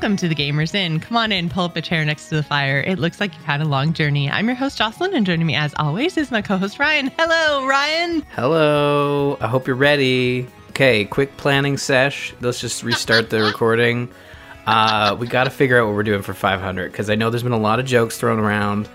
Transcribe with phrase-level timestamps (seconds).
[0.00, 0.98] Welcome to the Gamers Inn.
[0.98, 2.80] Come on in, pull up a chair next to the fire.
[2.80, 4.30] It looks like you've had a long journey.
[4.30, 7.08] I'm your host, Jocelyn, and joining me as always is my co host, Ryan.
[7.18, 8.22] Hello, Ryan.
[8.30, 9.36] Hello.
[9.42, 10.48] I hope you're ready.
[10.70, 12.32] Okay, quick planning sesh.
[12.40, 14.08] Let's just restart the recording.
[14.66, 17.42] Uh, we got to figure out what we're doing for 500 because I know there's
[17.42, 18.88] been a lot of jokes thrown around,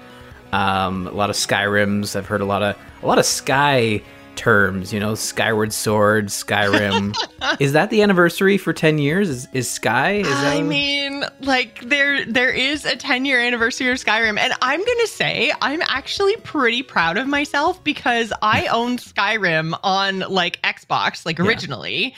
[0.54, 2.16] um, a lot of Skyrims.
[2.16, 4.02] I've heard a lot of a lot of Sky
[4.36, 7.16] terms, you know, Skyward Sword, Skyrim.
[7.60, 9.30] is that the anniversary for 10 years?
[9.30, 10.14] Is, is Sky?
[10.16, 10.64] Is I that...
[10.64, 15.52] mean, like there there is a 10 year anniversary of Skyrim, and I'm gonna say
[15.62, 22.10] I'm actually pretty proud of myself because I owned Skyrim on like Xbox, like originally.
[22.10, 22.18] Yeah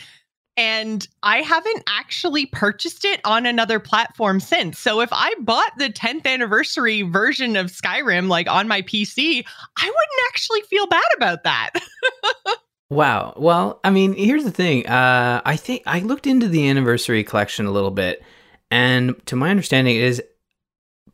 [0.58, 4.80] and I haven't actually purchased it on another platform since.
[4.80, 9.46] So if I bought the 10th anniversary version of Skyrim like on my PC,
[9.78, 11.72] I wouldn't actually feel bad about that.
[12.90, 13.36] wow.
[13.38, 14.88] Well, I mean, here's the thing.
[14.88, 18.24] Uh, I think I looked into the anniversary collection a little bit,
[18.72, 20.24] and to my understanding, it is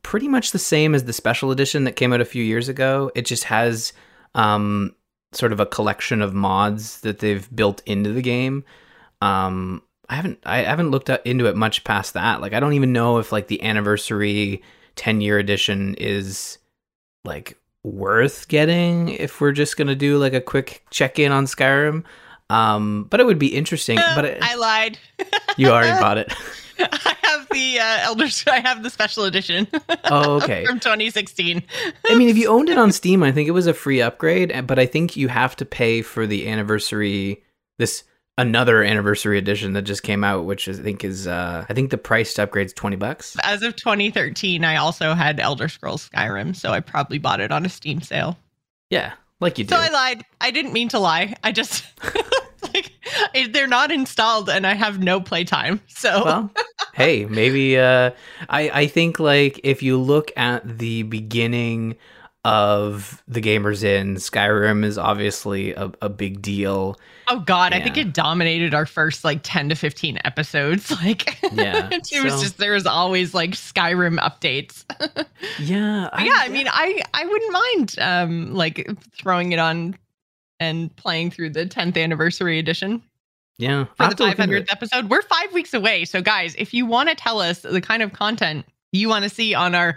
[0.03, 3.11] pretty much the same as the special edition that came out a few years ago.
[3.13, 3.91] It just has
[4.35, 4.95] um,
[5.33, 8.63] sort of a collection of mods that they've built into the game.
[9.23, 12.41] Um, I haven't I haven't looked into it much past that.
[12.41, 14.61] Like I don't even know if like the anniversary
[14.95, 16.57] 10 year edition is
[17.23, 22.03] like worth getting if we're just gonna do like a quick check in on Skyrim.
[22.49, 23.97] Um, but it would be interesting.
[23.97, 24.99] Uh, but it, I lied.
[25.57, 26.33] you already bought it.
[26.79, 28.43] I have the uh, Elders.
[28.45, 29.67] I have the special edition.
[30.03, 30.65] Oh, okay.
[30.67, 31.63] From 2016.
[32.09, 34.67] I mean, if you owned it on Steam, I think it was a free upgrade.
[34.67, 37.43] But I think you have to pay for the anniversary.
[37.79, 38.03] This
[38.37, 41.97] another anniversary edition that just came out, which I think is uh I think the
[41.97, 43.37] price to upgrade is twenty bucks.
[43.43, 47.65] As of 2013, I also had Elder Scrolls Skyrim, so I probably bought it on
[47.65, 48.37] a Steam sale.
[48.89, 49.75] Yeah, like you do.
[49.75, 50.23] So I lied.
[50.41, 51.35] I didn't mean to lie.
[51.43, 51.85] I just
[52.73, 52.91] like
[53.51, 55.81] they're not installed, and I have no playtime.
[55.87, 56.51] So well,
[56.93, 58.11] hey, maybe uh
[58.49, 61.95] I I think like if you look at the beginning
[62.45, 64.15] of the Gamers Inn.
[64.15, 66.97] Skyrim is obviously a, a big deal.
[67.29, 67.77] Oh god yeah.
[67.77, 71.87] i think it dominated our first like 10 to 15 episodes like yeah.
[71.91, 72.23] it so.
[72.23, 74.83] was just there was always like skyrim updates.
[75.59, 79.95] Yeah I, yeah i mean i i wouldn't mind um like throwing it on
[80.59, 83.01] and playing through the 10th anniversary edition.
[83.57, 85.09] Yeah for the 500th episode.
[85.09, 88.13] We're five weeks away so guys if you want to tell us the kind of
[88.13, 89.95] content you want to see on our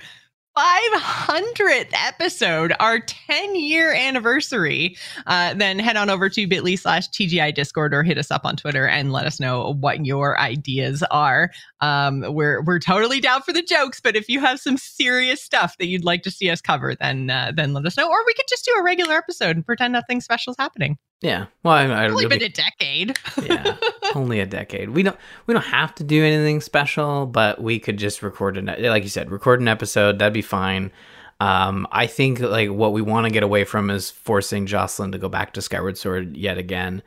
[0.56, 4.97] 500th episode, our 10 year anniversary,
[5.27, 8.56] uh, then head on over to bit.ly slash TGI Discord or hit us up on
[8.56, 11.50] Twitter and let us know what your ideas are.
[11.83, 15.77] Um, we're, we're totally down for the jokes, but if you have some serious stuff
[15.77, 18.09] that you'd like to see us cover, then, uh, then let us know.
[18.09, 20.97] Or we could just do a regular episode and pretend nothing special is happening.
[21.22, 21.47] Yeah.
[21.62, 23.19] Well, I, I only really, been a decade.
[23.43, 23.77] yeah,
[24.15, 24.91] only a decade.
[24.91, 25.16] We don't
[25.47, 29.09] we don't have to do anything special, but we could just record an like you
[29.09, 30.19] said, record an episode.
[30.19, 30.93] That'd be fine.
[31.41, 35.19] Um, I think like what we want to get away from is forcing Jocelyn to
[35.19, 37.03] go back to Skyward Sword yet again.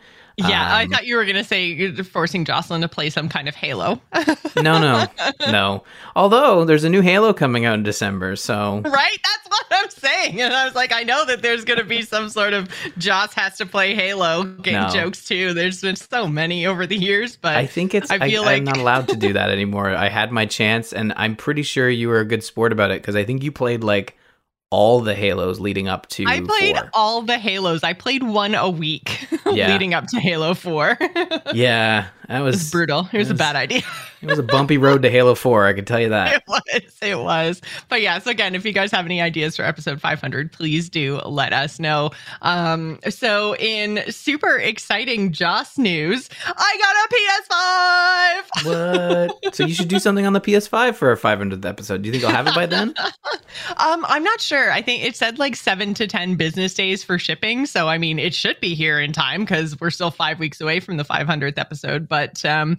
[0.47, 3.47] Yeah, um, I thought you were going to say forcing Jocelyn to play some kind
[3.47, 4.01] of Halo.
[4.55, 5.05] no, no,
[5.41, 5.83] no.
[6.15, 10.41] Although there's a new Halo coming out in December, so right, that's what I'm saying.
[10.41, 13.33] And I was like, I know that there's going to be some sort of Joss
[13.33, 14.89] has to play Halo game no.
[14.89, 15.53] jokes too.
[15.53, 18.11] There's been so many over the years, but I think it's.
[18.11, 19.89] I feel I, like I'm not allowed to do that anymore.
[19.89, 23.01] I had my chance, and I'm pretty sure you were a good sport about it
[23.01, 24.18] because I think you played like
[24.71, 26.25] all the Halos leading up to.
[26.27, 26.89] I played 4.
[26.93, 27.83] all the Halos.
[27.83, 29.71] I played one a week yeah.
[29.71, 30.97] leading up to Halo Four.
[31.53, 33.09] yeah, that was, was brutal.
[33.11, 33.81] It was, was, a bad idea.
[34.21, 35.65] it was a bumpy road to Halo Four.
[35.65, 36.29] I can tell you that.
[36.39, 36.97] It was.
[37.01, 37.61] It was.
[37.87, 38.19] But yeah.
[38.19, 41.79] So again, if you guys have any ideas for episode 500, please do let us
[41.79, 42.11] know.
[42.41, 42.99] Um.
[43.09, 49.29] So in super exciting Joss news, I got a PS5.
[49.39, 49.55] What?
[49.55, 52.01] so you should do something on the PS5 for our 500th episode.
[52.01, 52.93] Do you think I'll have it by then?
[53.77, 54.05] um.
[54.07, 54.58] I'm not sure.
[54.71, 57.65] I think it said like seven to ten business days for shipping.
[57.65, 60.79] So I mean, it should be here in time because we're still five weeks away
[60.79, 62.07] from the 500th episode.
[62.07, 62.77] But um,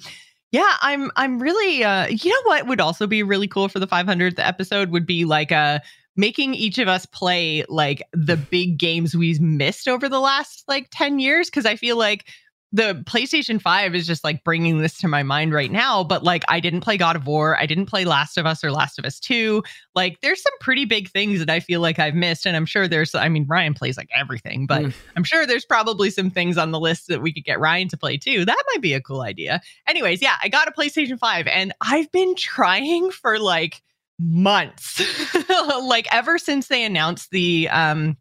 [0.53, 3.87] yeah, I'm I'm really uh, you know what would also be really cool for the
[3.87, 5.79] 500th episode would be like a uh,
[6.17, 10.88] making each of us play like the big games we've missed over the last like
[10.91, 12.27] 10 years because I feel like
[12.72, 16.05] the PlayStation 5 is just like bringing this to my mind right now.
[16.05, 17.58] But like, I didn't play God of War.
[17.58, 19.62] I didn't play Last of Us or Last of Us 2.
[19.96, 22.46] Like, there's some pretty big things that I feel like I've missed.
[22.46, 24.94] And I'm sure there's, I mean, Ryan plays like everything, but mm.
[25.17, 27.96] I'm sure there's probably some things on the list that we could get Ryan to
[27.96, 28.44] play too.
[28.44, 29.61] That might be a cool idea.
[29.88, 33.82] Anyways, yeah, I got a PlayStation 5 and I've been trying for like
[34.20, 35.02] months,
[35.82, 38.17] like ever since they announced the, um,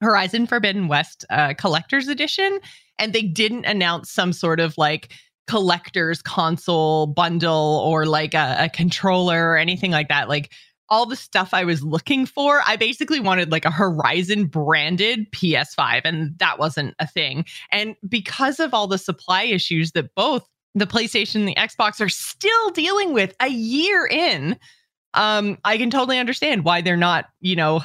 [0.00, 2.60] Horizon Forbidden West uh, collector's edition
[2.98, 5.12] and they didn't announce some sort of like
[5.46, 10.28] collector's console bundle or like a, a controller or anything like that.
[10.28, 10.50] Like
[10.88, 12.60] all the stuff I was looking for.
[12.66, 17.44] I basically wanted like a Horizon branded PS5, and that wasn't a thing.
[17.72, 22.08] And because of all the supply issues that both the PlayStation and the Xbox are
[22.08, 24.58] still dealing with a year in,
[25.14, 27.82] um, I can totally understand why they're not, you know,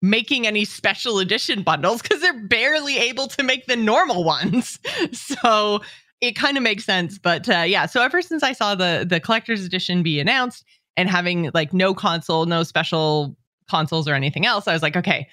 [0.00, 4.78] making any special edition bundles because they're barely able to make the normal ones.
[5.12, 5.80] so
[6.20, 7.18] it kind of makes sense.
[7.18, 10.64] But uh, yeah, so ever since I saw the the collector's edition be announced
[10.96, 13.36] and having like no console, no special
[13.68, 15.28] consoles or anything else, I was like, okay,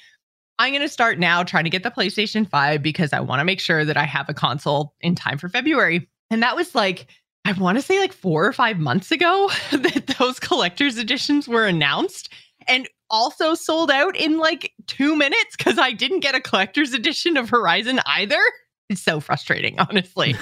[0.57, 3.45] I'm going to start now trying to get the PlayStation 5 because I want to
[3.45, 6.07] make sure that I have a console in time for February.
[6.29, 7.07] And that was like,
[7.43, 11.65] I want to say like four or five months ago that those collector's editions were
[11.65, 12.29] announced
[12.67, 17.37] and also sold out in like two minutes because I didn't get a collector's edition
[17.37, 18.39] of Horizon either.
[18.89, 20.35] It's so frustrating, honestly.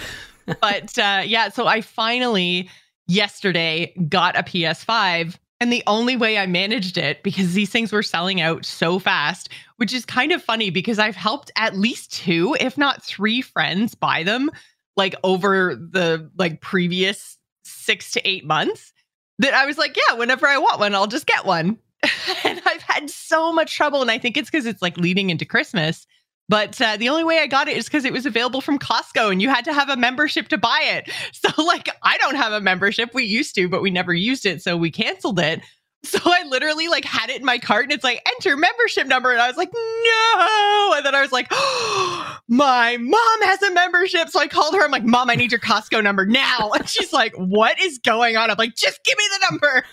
[0.62, 2.70] but uh, yeah, so I finally
[3.08, 8.04] yesterday got a PS5 and the only way I managed it, because these things were
[8.04, 12.58] selling out so fast, which is kind of funny because I've helped at least two,
[12.60, 14.52] if not three friends buy them
[14.98, 18.92] like over the like previous six to eight months.
[19.40, 21.80] That I was like, yeah, whenever I want one, I'll just get one.
[22.44, 24.02] and I've had so much trouble.
[24.02, 26.06] And I think it's because it's like leading into Christmas
[26.50, 29.32] but uh, the only way I got it is because it was available from Costco
[29.32, 31.10] and you had to have a membership to buy it.
[31.34, 33.14] So, like, I don't have a membership.
[33.14, 34.62] We used to, but we never used it.
[34.62, 35.62] So we canceled it.
[36.14, 39.32] So I literally like had it in my cart and it's like enter membership number
[39.32, 40.94] and I was like no.
[40.96, 44.30] And then I was like oh, my mom has a membership.
[44.30, 44.84] So I called her.
[44.84, 46.72] I'm like mom I need your Costco number now.
[46.76, 48.52] And she's like what is going on?
[48.52, 49.86] I'm like just give me the number.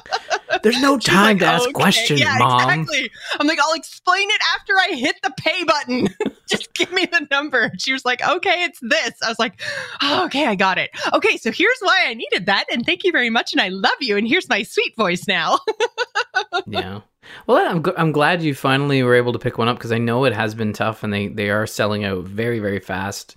[0.62, 1.72] There's no time like, to ask okay.
[1.72, 2.80] questions yeah, mom.
[2.80, 3.10] exactly.
[3.38, 6.08] I'm like I'll explain it after I hit the pay button.
[6.48, 7.70] Just give me the number.
[7.78, 9.12] She was like okay it's this.
[9.22, 9.60] I was like
[10.02, 10.90] oh, okay I got it.
[11.12, 13.92] Okay so here's why I needed that and thank you very much and I love
[14.00, 15.49] you and here's my sweet voice now
[16.66, 17.00] yeah.
[17.46, 20.24] Well, I'm I'm glad you finally were able to pick one up because I know
[20.24, 23.36] it has been tough and they they are selling out very very fast,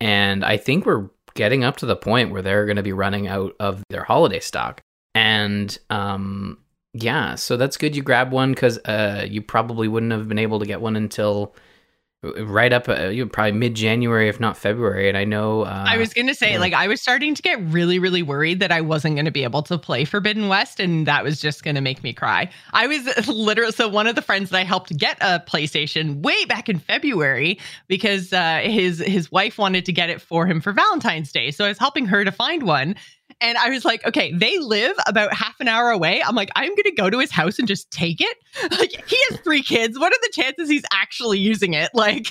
[0.00, 3.26] and I think we're getting up to the point where they're going to be running
[3.26, 4.80] out of their holiday stock.
[5.14, 6.58] And um,
[6.92, 7.94] yeah, so that's good.
[7.94, 11.54] You grab one because uh, you probably wouldn't have been able to get one until
[12.40, 15.08] right up uh, you probably mid January, if not February.
[15.08, 16.58] And I know uh, I was going to say, yeah.
[16.58, 19.44] like, I was starting to get really, really worried that I wasn't going to be
[19.44, 22.50] able to play Forbidden West, and that was just going to make me cry.
[22.72, 26.44] I was literally so one of the friends that I helped get a PlayStation way
[26.46, 30.72] back in February because uh, his his wife wanted to get it for him for
[30.72, 32.96] Valentine's Day, so I was helping her to find one.
[33.40, 36.22] And I was like, okay, they live about half an hour away.
[36.22, 38.36] I'm like, I'm going to go to his house and just take it.
[38.70, 39.98] Like, he has three kids.
[39.98, 41.90] What are the chances he's actually using it?
[42.04, 42.26] Like,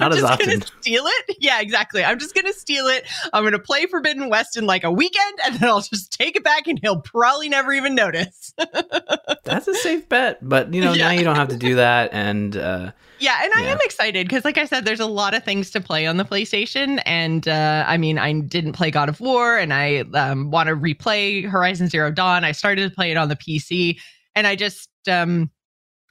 [0.00, 1.36] I'm just going to steal it.
[1.40, 2.02] Yeah, exactly.
[2.02, 3.04] I'm just going to steal it.
[3.32, 6.36] I'm going to play Forbidden West in like a weekend and then I'll just take
[6.36, 8.54] it back and he'll probably never even notice.
[9.44, 10.46] That's a safe bet.
[10.46, 11.08] But, you know, yeah.
[11.08, 12.12] now you don't have to do that.
[12.12, 15.44] And, uh, yeah, and I am excited because, like I said, there's a lot of
[15.44, 17.00] things to play on the PlayStation.
[17.06, 20.76] And uh, I mean, I didn't play God of War, and I um, want to
[20.76, 22.44] replay Horizon Zero Dawn.
[22.44, 23.98] I started to play it on the PC,
[24.34, 25.50] and I just um,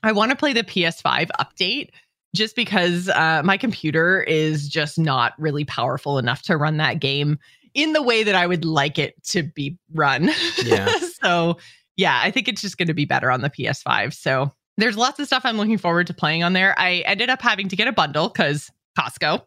[0.03, 1.89] I want to play the PS5 update
[2.35, 7.39] just because uh, my computer is just not really powerful enough to run that game
[7.73, 10.29] in the way that I would like it to be run.
[10.63, 10.91] Yeah.
[11.21, 11.57] so
[11.97, 14.13] yeah, I think it's just going to be better on the PS5.
[14.13, 16.77] So there's lots of stuff I'm looking forward to playing on there.
[16.77, 19.41] I ended up having to get a bundle because Costco,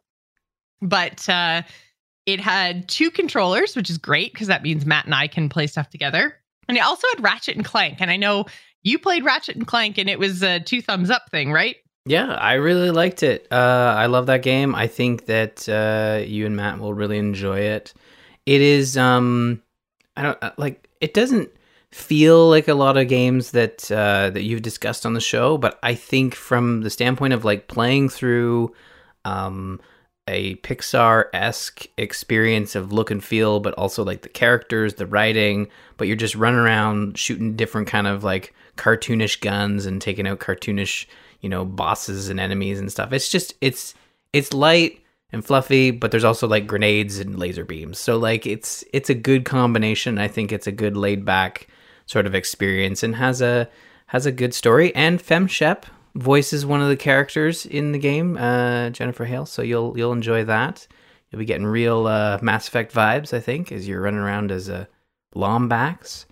[0.80, 1.62] but uh,
[2.26, 5.66] it had two controllers, which is great because that means Matt and I can play
[5.66, 6.37] stuff together.
[6.68, 8.00] And it also had Ratchet and Clank.
[8.00, 8.47] And I know
[8.82, 11.76] you played Ratchet and Clank and it was a two thumbs up thing, right?
[12.06, 13.47] Yeah, I really liked it.
[13.50, 14.75] Uh, I love that game.
[14.75, 17.92] I think that uh, you and Matt will really enjoy it.
[18.47, 19.62] It is, um,
[20.16, 20.88] I don't uh, like.
[21.02, 21.50] It doesn't
[21.90, 25.78] feel like a lot of games that uh, that you've discussed on the show, but
[25.83, 28.75] I think from the standpoint of like playing through
[29.25, 29.80] um,
[30.28, 35.68] a Pixar esque experience of look and feel, but also like the characters, the writing,
[35.97, 40.38] but you're just running around shooting different kind of like cartoonish guns and taking out
[40.40, 41.07] cartoonish,
[41.40, 43.12] you know, bosses and enemies and stuff.
[43.12, 43.95] It's just it's
[44.35, 47.99] it's light and fluffy, but there's also like grenades and laser beams.
[47.99, 50.18] So like it's it's a good combination.
[50.18, 51.68] I think it's a good laid back
[52.09, 53.69] sort of experience and has a
[54.07, 54.93] has a good story.
[54.97, 55.87] And Fem Shep
[56.17, 59.47] voices one of the characters in the game, uh, Jennifer Hale.
[59.47, 60.88] So you'll you'll enjoy that.
[61.31, 64.69] You'll be getting real uh, Mass Effect vibes, I think, as you're running around as
[64.69, 64.88] a
[65.37, 66.25] Lombax.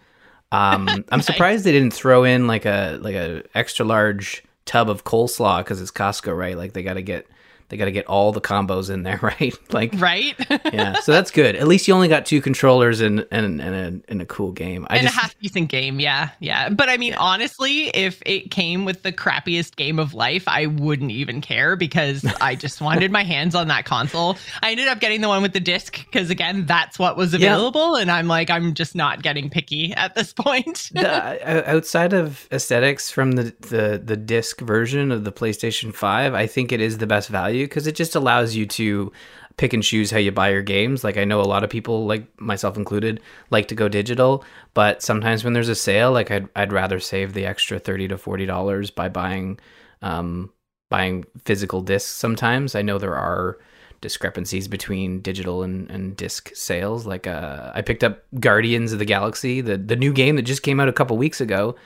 [0.51, 5.05] Um, I'm surprised they didn't throw in like a like a extra large tub of
[5.05, 6.57] coleslaw because it's Costco, right?
[6.57, 7.29] Like they got to get
[7.69, 9.55] they got to get all the combos in there, right?
[9.73, 10.35] Like, right?
[10.73, 11.01] yeah.
[11.01, 11.57] So that's good.
[11.57, 14.87] At least you only got two controllers and and and a, in a cool game.
[14.89, 16.69] I and just, a half decent game, yeah, yeah.
[16.69, 17.19] But I mean, yeah.
[17.19, 22.25] honestly, if it came with the crappiest game of life, I wouldn't even care because
[22.41, 24.37] I just wanted my hands on that console.
[24.63, 27.97] I ended up getting the one with the disc because again, that's what was available,
[27.97, 28.03] yeah.
[28.03, 30.91] and I'm like, I'm just not getting picky at this point.
[30.93, 36.47] the, outside of aesthetics from the the the disc version of the PlayStation Five, I
[36.47, 39.13] think it is the best value because it just allows you to
[39.57, 41.03] pick and choose how you buy your games.
[41.03, 43.21] Like I know a lot of people, like myself included,
[43.51, 44.45] like to go digital,
[44.75, 48.19] but sometimes when there's a sale, like I'd I'd rather save the extra thirty to
[48.19, 49.59] forty dollars by buying
[50.03, 50.53] um
[50.91, 52.11] buying physical discs.
[52.11, 53.59] Sometimes I know there are
[54.01, 57.07] discrepancies between digital and, and disc sales.
[57.07, 60.63] Like uh, I picked up Guardians of the Galaxy, the the new game that just
[60.63, 61.77] came out a couple weeks ago.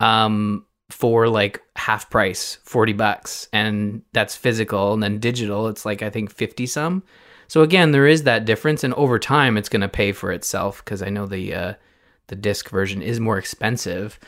[0.00, 3.48] Um, for like half price, 40 bucks.
[3.52, 4.92] And that's physical.
[4.92, 7.02] And then digital, it's like, I think 50 some.
[7.46, 8.84] So again, there is that difference.
[8.84, 11.74] And over time, it's going to pay for itself because I know the, uh,
[12.28, 14.18] the disc version is more expensive.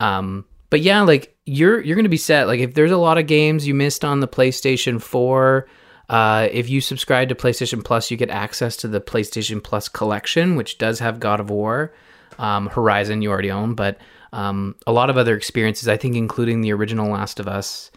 [0.00, 2.46] Um, but yeah, like you're, you're going to be set.
[2.46, 5.66] Like if there's a lot of games you missed on the PlayStation 4,
[6.08, 10.56] uh, if you subscribe to PlayStation Plus, you get access to the PlayStation Plus collection,
[10.56, 11.92] which does have God of War.
[12.38, 13.98] Um, Horizon you already own, but
[14.36, 17.90] um, a lot of other experiences, I think, including the original Last of Us,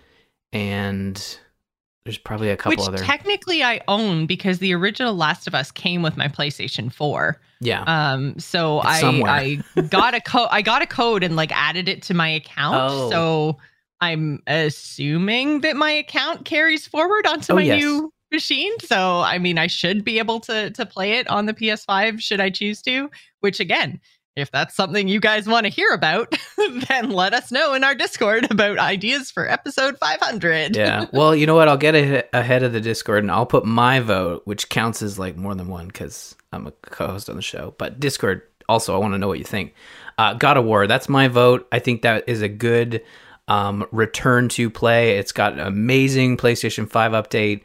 [0.53, 1.15] and
[2.05, 2.97] there's probably a couple Which other.
[2.97, 7.41] Technically, I own because the original Last of Us came with my PlayStation Four.
[7.59, 7.83] Yeah.
[7.85, 8.39] Um.
[8.39, 10.47] So I I got a code.
[10.49, 12.89] I got a code and like added it to my account.
[12.89, 13.09] Oh.
[13.09, 13.57] So
[13.99, 17.81] I'm assuming that my account carries forward onto oh, my yes.
[17.81, 18.71] new machine.
[18.79, 22.39] So I mean, I should be able to to play it on the PS5 should
[22.39, 23.11] I choose to.
[23.41, 23.99] Which again
[24.39, 26.33] if that's something you guys want to hear about,
[26.87, 30.75] then let us know in our Discord about ideas for episode 500.
[30.75, 31.05] yeah.
[31.13, 31.67] Well, you know what?
[31.67, 31.95] I'll get
[32.33, 35.67] ahead of the Discord and I'll put my vote, which counts as like more than
[35.67, 37.73] one because I'm a co host on the show.
[37.77, 39.73] But Discord, also, I want to know what you think.
[40.17, 41.67] Uh, God of War, that's my vote.
[41.71, 43.01] I think that is a good
[43.47, 45.17] um, return to play.
[45.17, 47.61] It's got an amazing PlayStation 5 update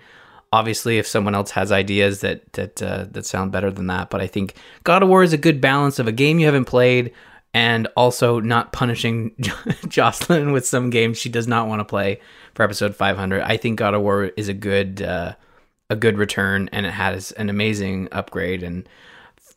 [0.54, 4.20] obviously if someone else has ideas that that uh, that sound better than that but
[4.20, 7.12] i think god of war is a good balance of a game you haven't played
[7.52, 9.34] and also not punishing
[9.88, 12.20] jocelyn with some games she does not want to play
[12.54, 15.34] for episode 500 i think god of war is a good uh,
[15.90, 18.62] a good return and it has an amazing upgrade.
[18.62, 18.88] And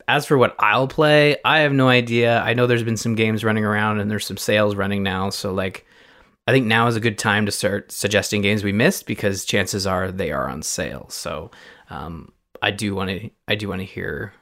[0.10, 2.40] as for what i'll play i have no idea.
[2.42, 5.30] I know there's been some games running around and there's some sales running now.
[5.30, 5.86] So like
[6.48, 9.86] I think now is a good time to start suggesting games we missed because chances
[9.86, 11.08] are they are on sale.
[11.10, 11.52] So
[11.90, 14.34] um, I do want to I do want to hear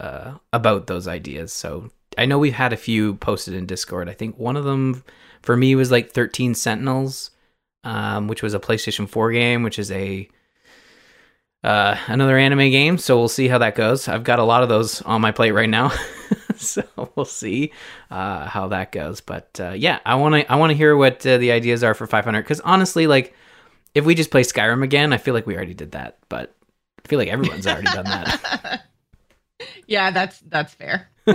[0.00, 1.52] uh, about those ideas.
[1.52, 4.08] So I know we've had a few posted in Discord.
[4.08, 5.04] I think one of them
[5.40, 7.30] for me was like 13 Sentinels,
[7.84, 10.28] um, which was a PlayStation 4 game, which is a
[11.62, 12.98] uh, another anime game.
[12.98, 14.08] So we'll see how that goes.
[14.08, 15.92] I've got a lot of those on my plate right now.
[16.68, 17.72] so we'll see
[18.10, 19.20] uh, how that goes.
[19.20, 21.94] But uh, yeah, I want to I want to hear what uh, the ideas are
[21.94, 23.34] for 500 because honestly, like
[23.94, 26.18] if we just play Skyrim again, I feel like we already did that.
[26.28, 26.54] But
[27.04, 28.82] I feel like everyone's already done that.
[29.86, 31.08] yeah, that's that's fair.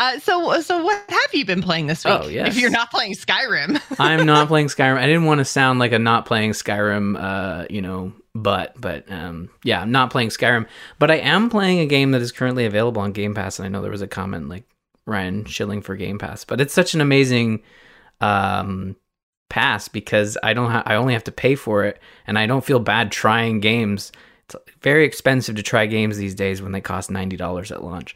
[0.00, 2.18] Uh, so, so what have you been playing this week?
[2.18, 2.48] Oh, yes.
[2.48, 4.96] If you're not playing Skyrim, I'm not playing Skyrim.
[4.96, 9.10] I didn't want to sound like a not playing Skyrim, uh, you know, but but
[9.10, 10.66] um, yeah, I'm not playing Skyrim,
[10.98, 13.68] but I am playing a game that is currently available on Game Pass, and I
[13.68, 14.64] know there was a comment like
[15.06, 17.62] Ryan shilling for Game Pass, but it's such an amazing
[18.20, 18.96] um,
[19.48, 22.64] pass because I don't ha- I only have to pay for it, and I don't
[22.64, 24.12] feel bad trying games.
[24.46, 28.14] It's very expensive to try games these days when they cost ninety dollars at launch.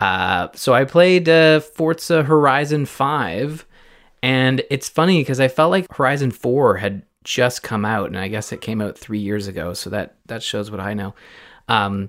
[0.00, 3.66] Uh, so I played uh, Forza Horizon Five,
[4.22, 8.28] and it's funny because I felt like Horizon Four had just come out, and I
[8.28, 9.74] guess it came out three years ago.
[9.74, 11.14] So that that shows what I know.
[11.68, 12.08] Um,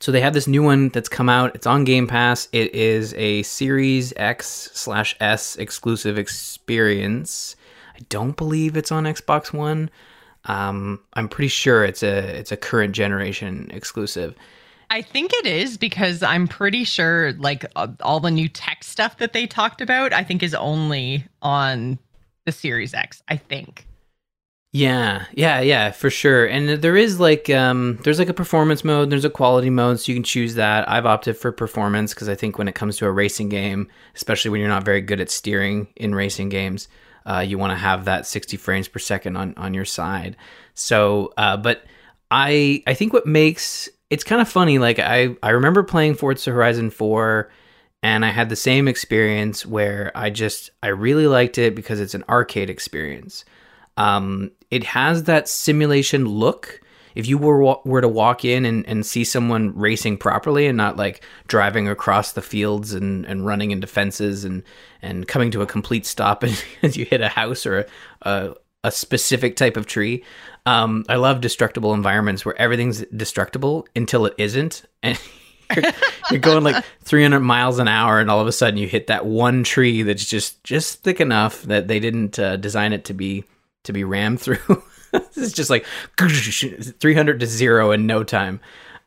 [0.00, 1.54] so they have this new one that's come out.
[1.54, 2.48] It's on Game Pass.
[2.52, 7.56] It is a Series X slash S exclusive experience.
[7.96, 9.88] I don't believe it's on Xbox One.
[10.44, 14.34] Um, I'm pretty sure it's a it's a current generation exclusive.
[14.90, 19.16] I think it is because I'm pretty sure like uh, all the new tech stuff
[19.18, 21.98] that they talked about, I think is only on
[22.44, 23.22] the Series X.
[23.28, 23.86] I think.
[24.76, 26.46] Yeah, yeah, yeah, for sure.
[26.46, 30.10] And there is like um there's like a performance mode, there's a quality mode, so
[30.10, 30.88] you can choose that.
[30.90, 34.50] I've opted for performance because I think when it comes to a racing game, especially
[34.50, 36.88] when you're not very good at steering in racing games,
[37.24, 40.36] uh, you want to have that 60 frames per second on on your side.
[40.74, 41.84] So, uh, but
[42.32, 44.80] I I think what makes it's kind of funny.
[44.80, 47.48] Like I I remember playing Forza Horizon 4
[48.02, 52.14] and I had the same experience where I just I really liked it because it's
[52.14, 53.44] an arcade experience.
[53.96, 56.80] Um, it has that simulation look.
[57.14, 60.96] if you were were to walk in and, and see someone racing properly and not
[60.96, 64.64] like driving across the fields and, and running into fences and
[65.00, 66.44] and coming to a complete stop
[66.82, 67.86] as you hit a house or a,
[68.22, 70.24] a, a specific type of tree.
[70.66, 75.20] Um, I love destructible environments where everything's destructible until it isn't, and
[75.76, 75.92] you're,
[76.30, 79.24] you're, going like 300 miles an hour, and all of a sudden you hit that
[79.24, 83.44] one tree that's just just thick enough that they didn't uh, design it to be
[83.84, 84.82] to be rammed through.
[85.12, 85.86] it's just like
[86.18, 88.60] 300 to zero in no time.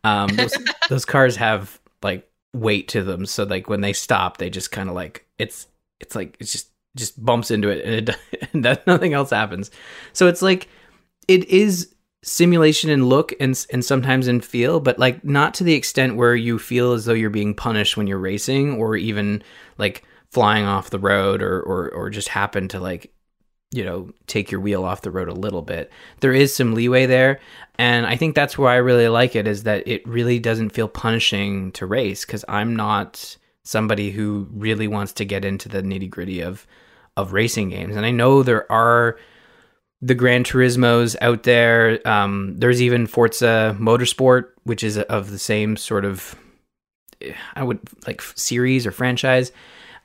[0.04, 0.58] Um, those,
[0.90, 4.90] those cars have like weight to them, so like when they stop, they just kind
[4.90, 5.68] of like it's
[6.00, 9.72] it's like it's just just bumps into it and, it, and nothing else happens.
[10.14, 10.68] So it's like
[11.28, 11.94] it is
[12.24, 16.36] simulation in look and and sometimes in feel, but like not to the extent where
[16.36, 19.44] you feel as though you're being punished when you're racing or even
[19.78, 23.12] like flying off the road or or or just happen to like
[23.72, 25.92] you know take your wheel off the road a little bit.
[26.20, 27.40] There is some leeway there,
[27.78, 30.88] and I think that's where I really like it is that it really doesn't feel
[30.88, 36.42] punishing to race cuz I'm not somebody who really wants to get into the nitty-gritty
[36.42, 36.66] of
[37.18, 37.96] of racing games.
[37.96, 39.18] And I know there are
[40.02, 42.00] the Gran Turismos out there.
[42.08, 46.36] Um, there's even Forza Motorsport, which is of the same sort of,
[47.56, 49.52] I would like series or franchise.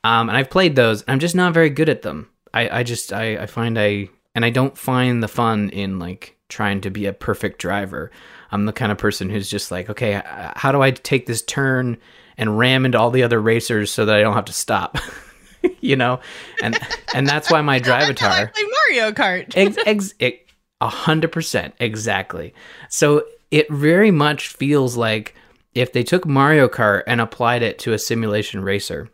[0.02, 1.04] Um, and I've played those.
[1.06, 2.30] I'm just not very good at them.
[2.54, 6.36] I, I just I, I find I and I don't find the fun in like
[6.48, 8.10] trying to be a perfect driver.
[8.50, 10.20] I'm the kind of person who's just like, okay,
[10.56, 11.96] how do I take this turn
[12.36, 14.98] and ram into all the other racers so that I don't have to stop?
[15.80, 16.20] you know,
[16.62, 16.78] and
[17.14, 19.52] and that's why my Drivatar like Mario Kart.
[19.86, 20.38] ex, ex,
[20.80, 22.54] a hundred percent exactly.
[22.88, 25.34] So it very much feels like
[25.74, 29.08] if they took Mario Kart and applied it to a simulation racer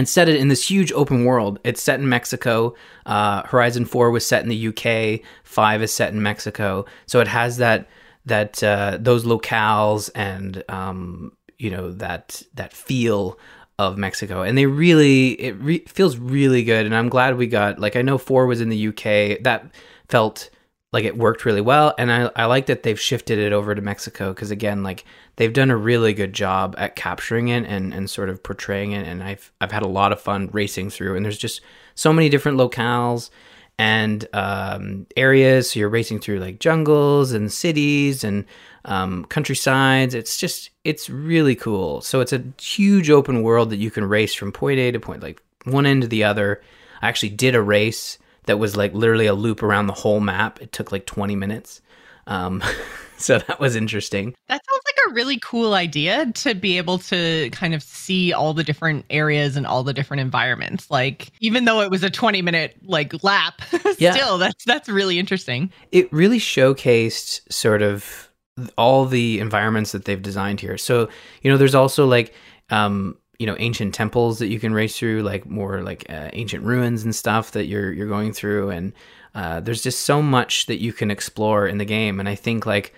[0.00, 1.58] and set it in this huge open world.
[1.62, 2.74] It's set in Mexico.
[3.04, 5.20] Uh, Horizon Four was set in the UK.
[5.44, 6.86] Five is set in Mexico.
[7.04, 7.86] So it has that
[8.24, 13.38] that uh, those locales and um, you know that that feel
[13.78, 16.86] of Mexico, and they really it re- feels really good.
[16.86, 19.66] And I'm glad we got like I know four was in the UK that
[20.08, 20.48] felt
[20.94, 23.82] like it worked really well, and I I like that they've shifted it over to
[23.82, 25.04] Mexico because again like
[25.40, 29.08] they've done a really good job at capturing it and and sort of portraying it,
[29.08, 31.62] and I've I've had a lot of fun racing through, and there's just
[31.94, 33.30] so many different locales
[33.78, 35.70] and um, areas.
[35.70, 38.44] So you're racing through like jungles and cities and
[38.84, 40.14] um, countrysides.
[40.14, 42.02] It's just it's really cool.
[42.02, 45.22] So it's a huge open world that you can race from point A to point
[45.22, 46.60] like one end to the other.
[47.00, 50.60] I actually did a race that was like literally a loop around the whole map.
[50.60, 51.80] It took like 20 minutes.
[52.26, 52.62] Um,
[53.16, 54.34] so that was interesting.
[54.48, 58.64] That sounds a really cool idea to be able to kind of see all the
[58.64, 60.90] different areas and all the different environments.
[60.90, 63.60] Like even though it was a 20 minute like lap,
[63.98, 64.12] yeah.
[64.14, 65.70] still that's that's really interesting.
[65.92, 68.30] It really showcased sort of
[68.76, 70.78] all the environments that they've designed here.
[70.78, 71.08] So,
[71.42, 72.34] you know, there's also like,
[72.70, 76.62] um, you know, ancient temples that you can race through, like more like uh, ancient
[76.64, 78.92] ruins and stuff that you're you're going through, and
[79.34, 82.20] uh, there's just so much that you can explore in the game.
[82.20, 82.94] And I think like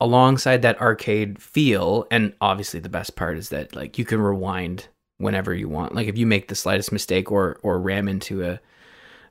[0.00, 4.88] alongside that arcade feel, and obviously the best part is that like you can rewind
[5.18, 5.94] whenever you want.
[5.94, 8.60] Like if you make the slightest mistake or or ram into a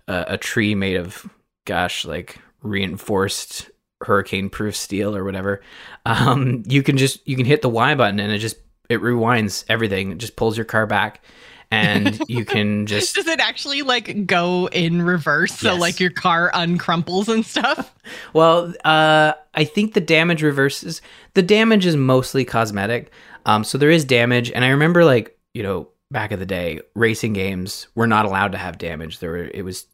[0.08, 1.30] a, a tree made of
[1.66, 3.70] gosh like reinforced
[4.02, 5.62] hurricane proof steel or whatever
[6.06, 8.58] um, you can just you can hit the y button and it just
[8.90, 11.24] it rewinds everything it just pulls your car back
[11.72, 16.52] and you can just does it actually like go in reverse so like your car
[16.54, 17.94] uncrumples and stuff
[18.34, 21.02] well uh i think the damage reverses
[21.34, 23.12] the damage is mostly cosmetic
[23.46, 26.80] um so there is damage and i remember like you know back in the day
[26.96, 29.88] racing games were not allowed to have damage there were it was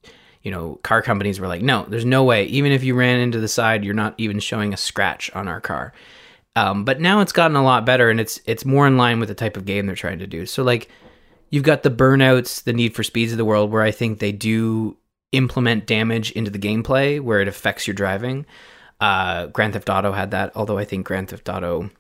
[0.44, 2.46] you know, car companies were like, no, there's no way.
[2.46, 5.62] Even if you ran into the side, you're not even showing a scratch on our
[5.62, 5.94] car.
[6.56, 9.30] Um, but now it's gotten a lot better, and it's it's more in line with
[9.30, 10.46] the type of game they're trying to do.
[10.46, 10.90] So like,
[11.54, 14.32] you've got the burnouts, the Need for Speeds of the world, where I think they
[14.32, 14.98] do
[15.34, 18.48] implement damage into the gameplay, where it affects your driving.
[19.00, 21.92] Uh, Grand Theft Auto had that, although I think Grand Theft Auto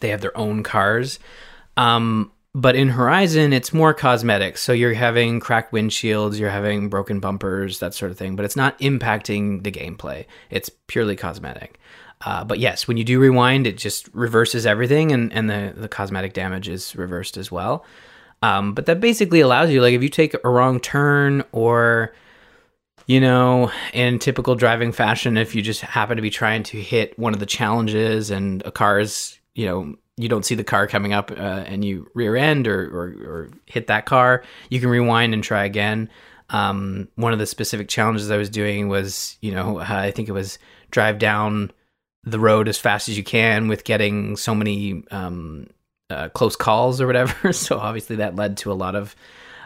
[0.00, 1.20] they have their own cars.
[1.76, 4.58] Um, but in Horizon, it's more cosmetic.
[4.58, 8.34] So you're having cracked windshields, you're having broken bumpers, that sort of thing.
[8.34, 10.26] But it's not impacting the gameplay.
[10.50, 11.78] It's purely cosmetic.
[12.20, 15.88] Uh, but yes, when you do rewind, it just reverses everything, and, and the, the
[15.88, 17.84] cosmetic damage is reversed as well.
[18.42, 22.14] Um, but that basically allows you, like, if you take a wrong turn or,
[23.06, 27.18] you know, in typical driving fashion, if you just happen to be trying to hit
[27.18, 30.86] one of the challenges and a car is, you know, you don't see the car
[30.86, 31.34] coming up uh,
[31.66, 35.64] and you rear end or, or, or, hit that car, you can rewind and try
[35.64, 36.08] again.
[36.50, 40.32] Um, one of the specific challenges I was doing was, you know, I think it
[40.32, 40.58] was
[40.90, 41.70] drive down
[42.24, 45.68] the road as fast as you can with getting so many um,
[46.10, 47.52] uh, close calls or whatever.
[47.52, 49.14] so obviously that led to a lot of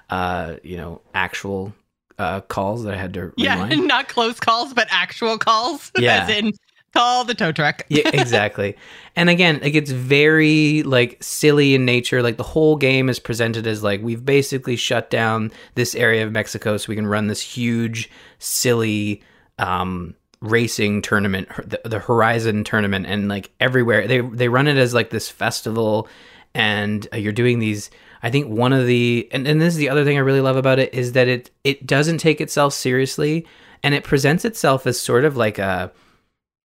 [0.09, 1.73] uh, you know actual
[2.19, 3.87] uh, calls that I had to yeah, rewind.
[3.89, 5.91] not close calls, but actual calls.
[5.99, 6.25] Yeah.
[6.25, 6.53] As in
[6.95, 7.85] call the tow truck.
[7.89, 8.77] yeah, exactly.
[9.17, 12.23] And again, like it's very like silly in nature.
[12.23, 16.33] Like the whole game is presented as like we've basically shut down this area of
[16.33, 19.23] Mexico so we can run this huge, silly
[19.59, 24.95] um racing tournament, the, the Horizon tournament, and like everywhere they they run it as
[24.95, 26.09] like this festival,
[26.55, 27.91] and uh, you're doing these.
[28.23, 30.57] I think one of the and, and this is the other thing I really love
[30.57, 33.47] about it is that it it doesn't take itself seriously,
[33.83, 35.93] and it presents itself as sort of like a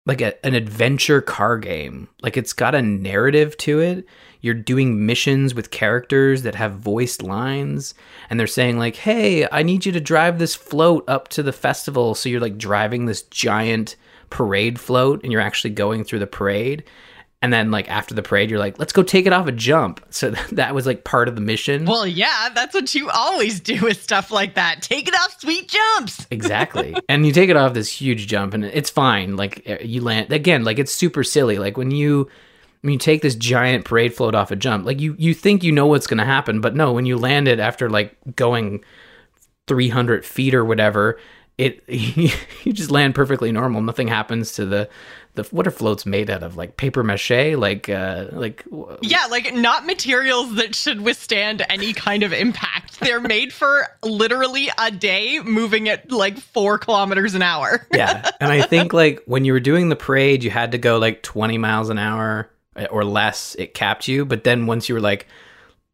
[0.05, 2.07] like a, an adventure car game.
[2.21, 4.05] Like it's got a narrative to it.
[4.41, 7.93] You're doing missions with characters that have voiced lines
[8.29, 11.53] and they're saying like, "Hey, I need you to drive this float up to the
[11.53, 13.95] festival." So you're like driving this giant
[14.29, 16.83] parade float and you're actually going through the parade.
[17.43, 20.05] And then like after the parade, you're like, "Let's go take it off a jump."
[20.11, 21.85] So that was like part of the mission.
[21.85, 24.81] Well, yeah, that's what you always do with stuff like that.
[24.81, 26.27] Take it off sweet jumps.
[26.31, 30.01] exactly and you take it off this huge jump and it's fine like uh, you
[30.01, 32.29] land again like it's super silly like when you
[32.81, 35.71] when you take this giant parade float off a jump like you you think you
[35.71, 38.83] know what's going to happen but no when you land it after like going
[39.67, 41.19] 300 feet or whatever
[41.57, 44.89] it you just land perfectly normal nothing happens to the
[45.35, 49.27] the what are floats made out of like paper mache like uh like w- Yeah,
[49.29, 52.99] like not materials that should withstand any kind of impact.
[52.99, 57.87] They're made for literally a day moving at like four kilometers an hour.
[57.93, 60.97] yeah and i think like when you were doing the parade you had to go
[60.97, 64.95] like 20 miles an hour eh, or less it capped you but then once you
[64.95, 65.27] were like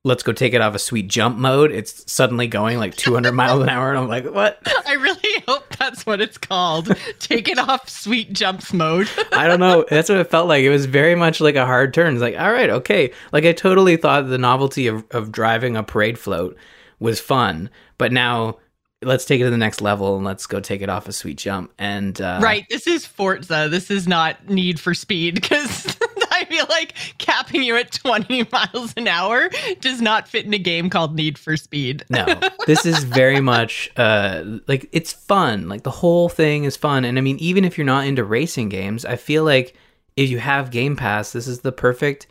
[0.07, 3.61] let's go take it off a sweet jump mode it's suddenly going like 200 miles
[3.61, 6.95] an hour and i'm like what I really hope that's what it's called.
[7.19, 9.09] Take it off sweet jumps mode.
[9.33, 11.93] i don't know that's what it felt like it was very much like a hard
[11.93, 15.75] turn it's like all right okay like i totally thought the novelty of, of driving
[15.75, 16.57] a parade float
[16.99, 18.57] was fun but now
[19.03, 21.37] let's take it to the next level and let's go take it off a sweet
[21.37, 23.67] jump and uh Right, this is Forza.
[23.69, 25.97] This is not Need for Speed because
[26.37, 29.49] I feel like capping you at 20 miles an hour
[29.81, 32.05] does not fit in a game called Need for Speed.
[32.09, 32.25] no.
[32.67, 35.69] This is very much uh like it's fun.
[35.69, 37.05] Like the whole thing is fun.
[37.05, 39.75] And i mean even if you're not into racing games i feel like
[40.15, 42.27] if you have game pass this is the perfect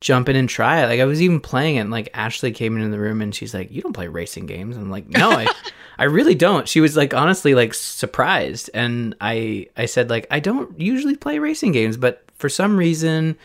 [0.00, 0.86] jump in and try it.
[0.86, 3.54] Like i was even playing it and like ashley came into the room and she's
[3.54, 4.76] like you don't play racing games.
[4.76, 5.46] I'm like no i
[5.98, 6.68] i really don't.
[6.68, 8.70] She was like honestly like surprised.
[8.74, 13.38] And i i said like i don't usually play racing games but for some reason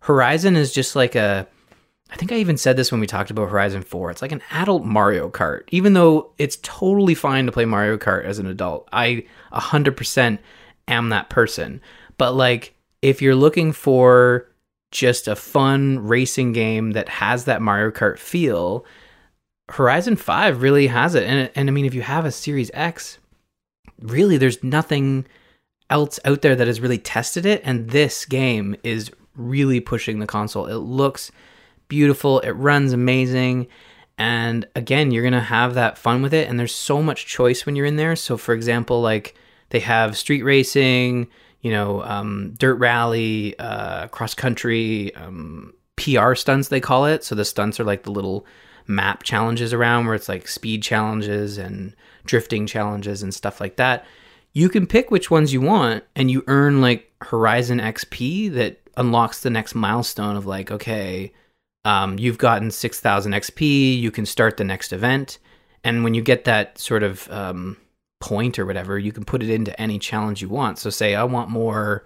[0.00, 1.46] horizon is just like a
[2.10, 4.10] I think I even said this when we talked about Horizon 4.
[4.10, 5.62] It's like an adult Mario Kart.
[5.70, 9.24] Even though it's totally fine to play Mario Kart as an adult, I
[9.54, 10.38] 100%
[10.88, 11.80] am that person.
[12.18, 14.46] But like, if you're looking for
[14.90, 18.84] just a fun racing game that has that Mario Kart feel,
[19.70, 21.22] Horizon 5 really has it.
[21.22, 23.16] And, and I mean, if you have a Series X,
[24.02, 25.24] really, there's nothing
[25.92, 27.60] else out there that has really tested it.
[27.64, 30.66] And this game is really pushing the console.
[30.66, 31.30] It looks
[31.86, 32.40] beautiful.
[32.40, 33.68] It runs amazing.
[34.16, 36.48] And again, you're to have that fun with it.
[36.48, 38.16] And there's so much choice when you're in there.
[38.16, 39.34] So, for example, like
[39.68, 41.28] they have street racing,
[41.60, 47.22] you know, um, dirt rally, uh, cross country, um, PR stunts, they call it.
[47.22, 48.46] So the stunts are like the little
[48.86, 54.06] map challenges around where it's like speed challenges and drifting challenges and stuff like that.
[54.52, 59.40] You can pick which ones you want and you earn like Horizon XP that unlocks
[59.40, 61.32] the next milestone of like, okay,
[61.84, 65.38] um, you've gotten 6000 XP, you can start the next event.
[65.84, 67.76] And when you get that sort of um,
[68.20, 70.78] point or whatever, you can put it into any challenge you want.
[70.78, 72.04] So, say, I want more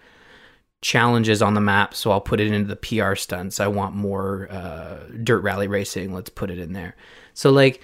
[0.83, 3.61] challenges on the map, so I'll put it into the PR stunts.
[3.61, 6.97] I want more uh, dirt rally racing, let's put it in there.
[7.35, 7.83] So, like,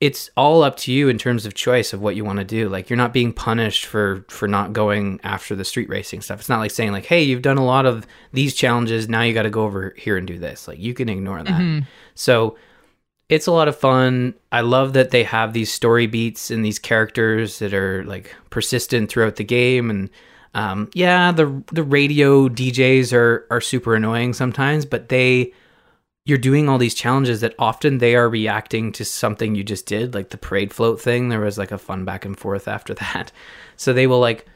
[0.00, 2.68] it's all up to you in terms of choice of what you want to do.
[2.68, 6.40] Like you're not being punished for for not going after the street racing stuff.
[6.40, 9.32] It's not like saying like, "Hey, you've done a lot of these challenges, now you
[9.32, 11.60] got to go over here and do this." Like you can ignore that.
[11.60, 11.86] Mhm.
[12.14, 12.56] So
[13.28, 14.34] it's a lot of fun.
[14.52, 19.10] I love that they have these story beats and these characters that are like persistent
[19.10, 20.10] throughout the game and
[20.54, 25.52] um, yeah, the the radio DJs are are super annoying sometimes, but they
[26.26, 30.14] you're doing all these challenges that often they are reacting to something you just did,
[30.14, 31.28] like the parade float thing.
[31.28, 33.32] There was like a fun back and forth after that.
[33.76, 34.46] So they will like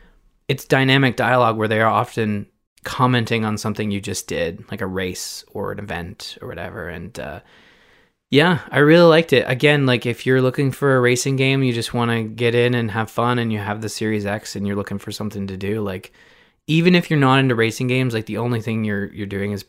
[0.48, 2.46] it's dynamic dialogue where they are often
[2.84, 6.88] commenting on something you just did, like a race or an event or whatever.
[6.88, 7.40] And uh,
[8.30, 9.44] yeah, I really liked it.
[9.46, 12.74] Again, like if you're looking for a racing game, you just want to get in
[12.74, 15.56] and have fun, and you have the Series X, and you're looking for something to
[15.56, 16.12] do, like
[16.66, 19.64] even if you're not into racing games, like the only thing you're you're doing is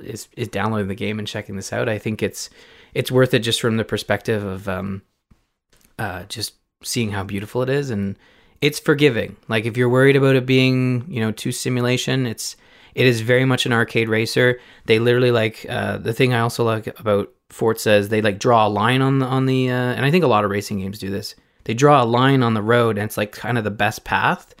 [0.00, 1.88] is is downloading the game and checking this out.
[1.88, 2.50] I think it's
[2.94, 5.02] it's worth it just from the perspective of um
[5.98, 8.18] uh just seeing how beautiful it is and
[8.60, 9.36] it's forgiving.
[9.48, 12.56] Like if you're worried about it being, you know, too simulation, it's
[12.94, 14.60] it is very much an arcade racer.
[14.86, 18.66] They literally like uh, the thing I also like about Forza is they like draw
[18.66, 20.98] a line on the on the uh, and I think a lot of racing games
[20.98, 21.34] do this.
[21.64, 24.54] They draw a line on the road and it's like kind of the best path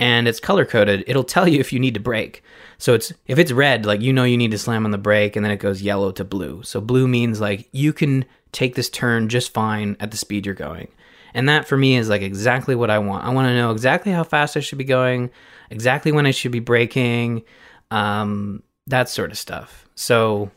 [0.00, 1.04] and it's color coded.
[1.06, 2.42] It'll tell you if you need to brake.
[2.78, 5.36] So it's if it's red, like you know you need to slam on the brake
[5.36, 6.62] and then it goes yellow to blue.
[6.62, 10.54] So blue means like you can take this turn just fine at the speed you're
[10.54, 10.88] going.
[11.34, 13.24] And that for me is like exactly what I want.
[13.24, 15.30] I want to know exactly how fast I should be going,
[15.68, 17.44] exactly when I should be braking,
[17.92, 19.86] um, that sort of stuff.
[19.94, 20.50] So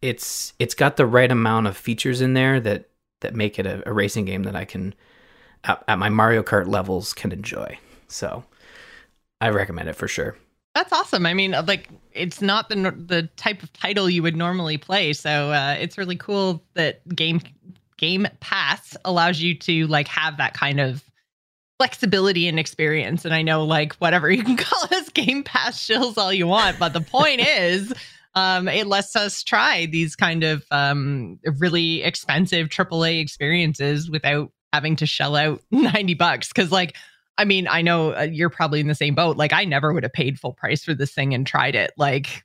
[0.00, 2.88] it's it's got the right amount of features in there that
[3.20, 4.94] that make it a, a racing game that I can
[5.64, 7.76] at, at my Mario Kart levels can enjoy.
[8.06, 8.44] So
[9.40, 10.36] I recommend it for sure.
[10.74, 11.26] That's awesome.
[11.26, 15.50] I mean, like it's not the the type of title you would normally play, so
[15.50, 17.40] uh, it's really cool that game
[17.96, 21.04] Game Pass allows you to like have that kind of
[21.78, 23.24] flexibility and experience.
[23.24, 26.78] And I know like whatever you can call us Game Pass shills all you want,
[26.78, 27.92] but the point is
[28.34, 34.96] um, it lets us try these kind of um, really expensive AAA experiences without having
[34.96, 36.52] to shell out 90 bucks.
[36.52, 36.96] Cause like,
[37.38, 39.36] I mean, I know uh, you're probably in the same boat.
[39.36, 41.92] Like, I never would have paid full price for this thing and tried it.
[41.96, 42.44] Like,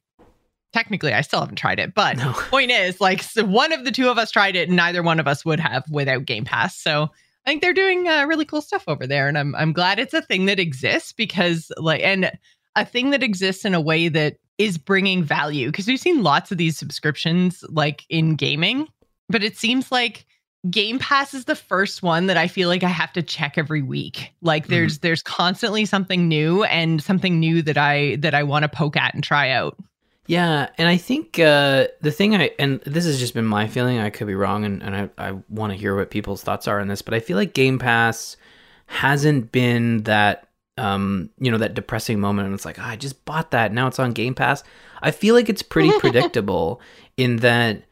[0.73, 2.33] technically I still haven't tried it, but no.
[2.33, 5.19] point is like so one of the two of us tried it and neither one
[5.19, 6.75] of us would have without Game Pass.
[6.75, 7.03] So
[7.45, 10.13] I think they're doing uh, really cool stuff over there and I'm I'm glad it's
[10.13, 12.31] a thing that exists because like and
[12.75, 16.51] a thing that exists in a way that is bringing value because we've seen lots
[16.51, 18.87] of these subscriptions like in gaming,
[19.29, 20.25] but it seems like
[20.69, 23.81] Game Pass is the first one that I feel like I have to check every
[23.81, 24.33] week.
[24.41, 24.73] Like mm-hmm.
[24.73, 25.07] there's mm-hmm.
[25.07, 29.13] there's constantly something new and something new that I that I want to poke at
[29.13, 29.77] and try out.
[30.25, 33.99] Yeah, and I think uh, the thing I and this has just been my feeling.
[33.99, 36.79] I could be wrong, and, and I I want to hear what people's thoughts are
[36.79, 37.01] on this.
[37.01, 38.37] But I feel like Game Pass
[38.85, 40.47] hasn't been that
[40.77, 43.87] um you know that depressing moment, and it's like oh, I just bought that now
[43.87, 44.63] it's on Game Pass.
[45.01, 46.79] I feel like it's pretty predictable
[47.17, 47.83] in that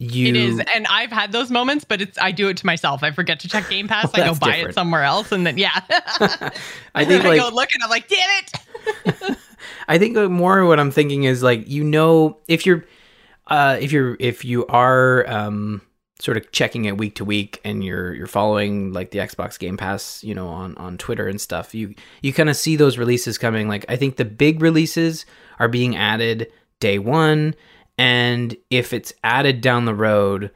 [0.00, 3.02] you it is and i've had those moments but it's i do it to myself
[3.04, 4.70] i forget to check game pass well, i go buy different.
[4.70, 5.80] it somewhere else and then yeah
[6.96, 9.38] i think like, i go look and i'm like damn it
[9.88, 12.84] I think more what I'm thinking is like you know if you're
[13.48, 15.82] uh if you're if you are um
[16.20, 19.76] sort of checking it week to week and you're you're following like the Xbox Game
[19.76, 23.38] Pass, you know, on on Twitter and stuff, you you kind of see those releases
[23.38, 23.68] coming.
[23.68, 25.26] Like I think the big releases
[25.58, 27.54] are being added day 1
[27.98, 30.50] and if it's added down the road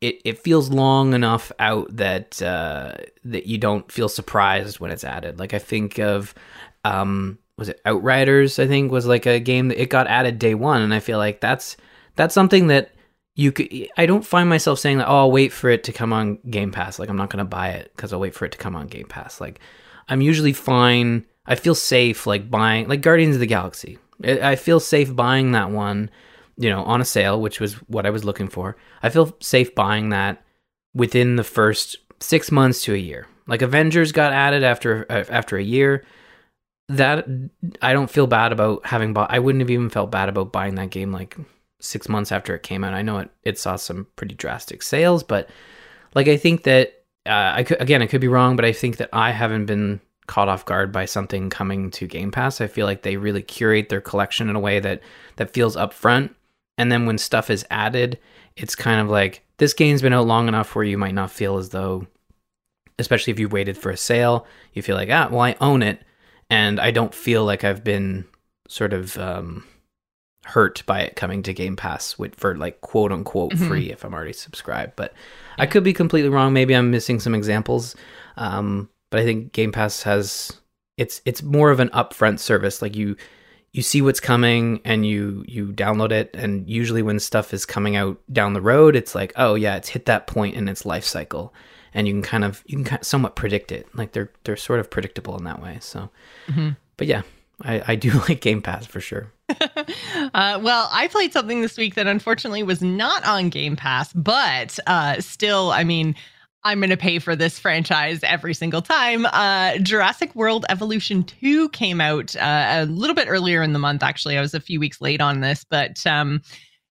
[0.00, 5.04] it, it feels long enough out that uh, that you don't feel surprised when it's
[5.04, 5.38] added.
[5.38, 6.34] Like I think of
[6.84, 8.58] um, was it Outriders?
[8.58, 11.18] I think was like a game that it got added day one, and I feel
[11.18, 11.76] like that's
[12.16, 12.92] that's something that
[13.36, 13.72] you could.
[13.96, 15.08] I don't find myself saying that.
[15.08, 16.98] Oh, I'll wait for it to come on Game Pass.
[16.98, 19.06] Like I'm not gonna buy it because I'll wait for it to come on Game
[19.06, 19.40] Pass.
[19.40, 19.60] Like
[20.08, 21.26] I'm usually fine.
[21.46, 23.98] I feel safe like buying like Guardians of the Galaxy.
[24.24, 26.10] I feel safe buying that one,
[26.56, 28.76] you know, on a sale, which was what I was looking for.
[29.02, 30.44] I feel safe buying that
[30.94, 33.26] within the first six months to a year.
[33.46, 36.04] Like Avengers got added after uh, after a year
[36.88, 37.26] that
[37.80, 39.32] I don't feel bad about having bought.
[39.32, 41.36] I wouldn't have even felt bad about buying that game like
[41.80, 42.94] six months after it came out.
[42.94, 45.48] I know it it saw some pretty drastic sales, but
[46.14, 48.98] like I think that uh, I could again I could be wrong, but I think
[48.98, 52.60] that I haven't been caught off guard by something coming to Game Pass.
[52.60, 55.00] I feel like they really curate their collection in a way that
[55.36, 56.34] that feels upfront,
[56.82, 58.18] and then when stuff is added,
[58.56, 61.56] it's kind of like this game's been out long enough where you might not feel
[61.58, 62.08] as though,
[62.98, 66.02] especially if you waited for a sale, you feel like ah well I own it
[66.50, 68.24] and I don't feel like I've been
[68.66, 69.64] sort of um,
[70.44, 73.68] hurt by it coming to Game Pass with, for like quote unquote mm-hmm.
[73.68, 74.94] free if I'm already subscribed.
[74.96, 75.14] But.
[75.58, 76.52] I could be completely wrong.
[76.52, 77.94] Maybe I'm missing some examples.
[78.36, 80.52] Um, but I think Game Pass has
[80.96, 82.82] it's it's more of an upfront service.
[82.82, 83.16] Like you
[83.72, 87.96] you see what's coming and you you download it and usually when stuff is coming
[87.96, 91.04] out down the road it's like oh yeah it's hit that point in its life
[91.04, 91.54] cycle
[91.94, 93.86] and you can kind of you can kind of somewhat predict it.
[93.94, 95.78] Like they're they're sort of predictable in that way.
[95.80, 96.10] So,
[96.46, 96.70] mm-hmm.
[96.96, 97.22] but yeah,
[97.62, 99.32] I, I do like Game Pass for sure.
[99.48, 104.78] uh, well, I played something this week that unfortunately was not on Game Pass, but
[104.86, 106.14] uh, still, I mean,
[106.64, 109.26] I'm going to pay for this franchise every single time.
[109.26, 114.02] Uh, Jurassic World Evolution 2 came out uh, a little bit earlier in the month,
[114.02, 114.38] actually.
[114.38, 116.40] I was a few weeks late on this, but um,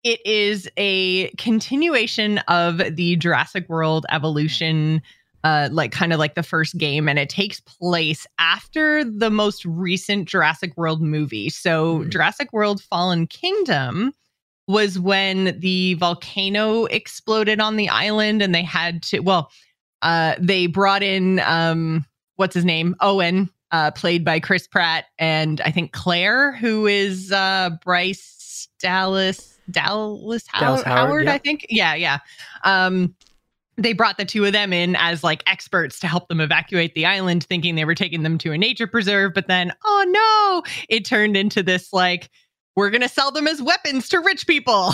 [0.04, 5.02] it is a continuation of the Jurassic World evolution
[5.46, 9.66] uh, like kind of like the first game, and it takes place after the most
[9.66, 11.50] recent Jurassic World movie.
[11.50, 12.10] So, Mhm.
[12.12, 14.14] Jurassic World Fallen Kingdom
[14.68, 19.52] was when the volcano exploded on the island, and they had to, well,
[20.02, 22.96] uh, they brought in, um, what's his name?
[23.02, 29.58] Owen, uh, played by Chris Pratt, and I think Claire, who is uh, Bryce Dallas,
[29.72, 31.66] Dallas, Dallas Howard, Howard, I think.
[31.70, 32.20] Yeah, yeah.
[32.64, 33.16] Um,
[33.78, 37.06] they brought the two of them in as like experts to help them evacuate the
[37.06, 39.34] island, thinking they were taking them to a nature preserve.
[39.34, 42.30] But then, oh no, it turned into this like,
[42.76, 44.94] we're going to sell them as weapons to rich people.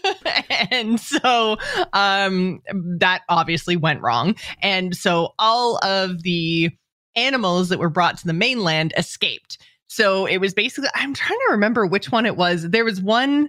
[0.70, 1.56] and so
[1.92, 2.60] um,
[2.98, 4.34] that obviously went wrong.
[4.62, 6.70] And so all of the
[7.16, 9.58] animals that were brought to the mainland escaped.
[9.86, 12.68] So it was basically, I'm trying to remember which one it was.
[12.68, 13.48] There was one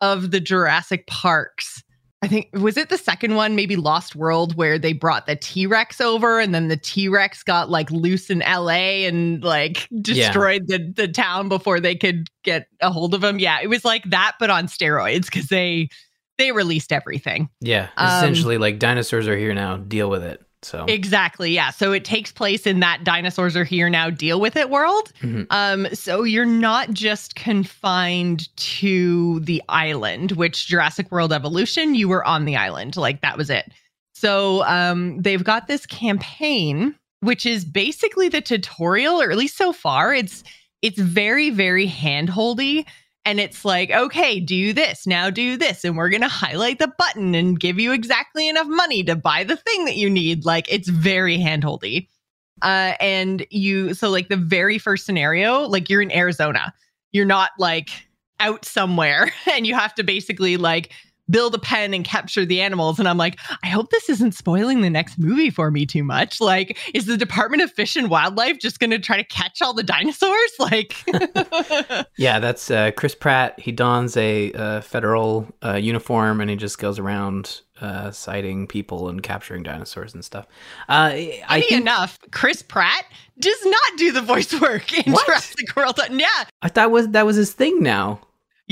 [0.00, 1.81] of the Jurassic Parks.
[2.22, 5.66] I think was it the second one, maybe Lost World, where they brought the T
[5.66, 9.06] Rex over, and then the T Rex got like loose in L.A.
[9.06, 13.40] and like destroyed the the town before they could get a hold of him.
[13.40, 15.88] Yeah, it was like that, but on steroids because they
[16.38, 17.48] they released everything.
[17.60, 19.76] Yeah, Um, essentially, like dinosaurs are here now.
[19.76, 20.40] Deal with it.
[20.62, 21.52] So Exactly.
[21.52, 21.70] Yeah.
[21.70, 25.12] So it takes place in that dinosaurs are here now, deal with it world.
[25.20, 25.46] Mhm.
[25.50, 32.24] Um, so you're not just confined to the island, which Jurassic World Evolution, you were
[32.24, 32.96] on the island.
[32.96, 33.72] Like that was it.
[34.14, 39.72] So um, they've got this campaign, which is basically the tutorial, or at least so
[39.72, 40.44] far, it's
[40.80, 42.84] it's very, very handholdy.
[43.24, 45.84] And it's like, okay, do this, now do this.
[45.84, 49.44] And we're going to highlight the button and give you exactly enough money to buy
[49.44, 50.44] the thing that you need.
[50.44, 52.08] Like, it's very handholdy.
[52.62, 56.72] Uh, and you, so like the very first scenario, like you're in Arizona,
[57.12, 57.90] you're not like
[58.40, 60.92] out somewhere and you have to basically like
[61.30, 62.98] build a pen and capture the animals.
[62.98, 66.40] And I'm like, I hope this isn't spoiling the next movie for me too much.
[66.40, 69.74] Like, is the Department of Fish and Wildlife just going to try to catch all
[69.74, 70.32] the dinosaurs?
[70.58, 71.04] Like,
[72.16, 73.58] yeah, that's uh, Chris Pratt.
[73.58, 79.08] He dons a uh, federal uh, uniform and he just goes around uh, citing people
[79.08, 80.46] and capturing dinosaurs and stuff.
[80.88, 83.04] Uh, I funny think, enough, Chris Pratt
[83.40, 85.26] does not do the voice work in What?
[85.26, 85.98] Jurassic World.
[86.10, 86.26] Yeah,
[86.62, 88.20] I thought was that was his thing now.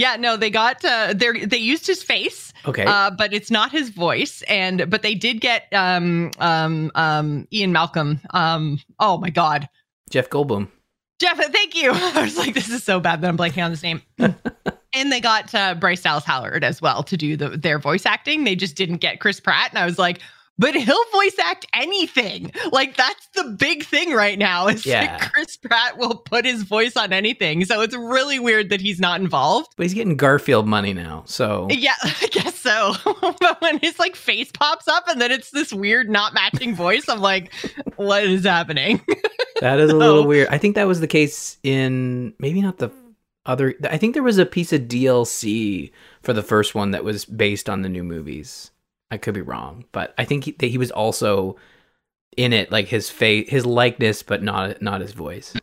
[0.00, 0.16] Yeah.
[0.16, 3.90] No, they got uh, they they used his face, Okay, uh, but it's not his
[3.90, 4.42] voice.
[4.48, 8.20] And but they did get um um um Ian Malcolm.
[8.30, 9.68] Um, oh my God,
[10.10, 10.68] Jeff Goldblum.
[11.20, 11.36] Jeff.
[11.36, 11.90] Thank you.
[11.94, 14.02] I was like, this is so bad that I'm blanking on this name.
[14.18, 18.44] and they got uh, Bryce Dallas Howard as well to do the their voice acting.
[18.44, 20.20] They just didn't get Chris Pratt, and I was like.
[20.60, 22.52] But he'll voice act anything.
[22.70, 24.68] Like that's the big thing right now.
[24.68, 25.06] Is Yeah.
[25.18, 27.64] that Chris Pratt will put his voice on anything.
[27.64, 29.72] So it's really weird that he's not involved.
[29.78, 32.92] But he's getting Garfield money now, so Yeah, I guess so.
[33.40, 37.08] but when his like face pops up and then it's this weird not matching voice,
[37.08, 37.52] I'm like,
[37.96, 39.00] what is happening?
[39.60, 40.48] that is a little weird.
[40.50, 42.90] I think that was the case in maybe not the
[43.46, 43.74] other.
[43.88, 45.90] I think there was a piece of DLC
[46.22, 48.70] for the first one that was based on the new movies.
[49.10, 51.56] I could be wrong, but I think he, that he was also
[52.36, 55.54] in it, like his face, his likeness, but not not his voice.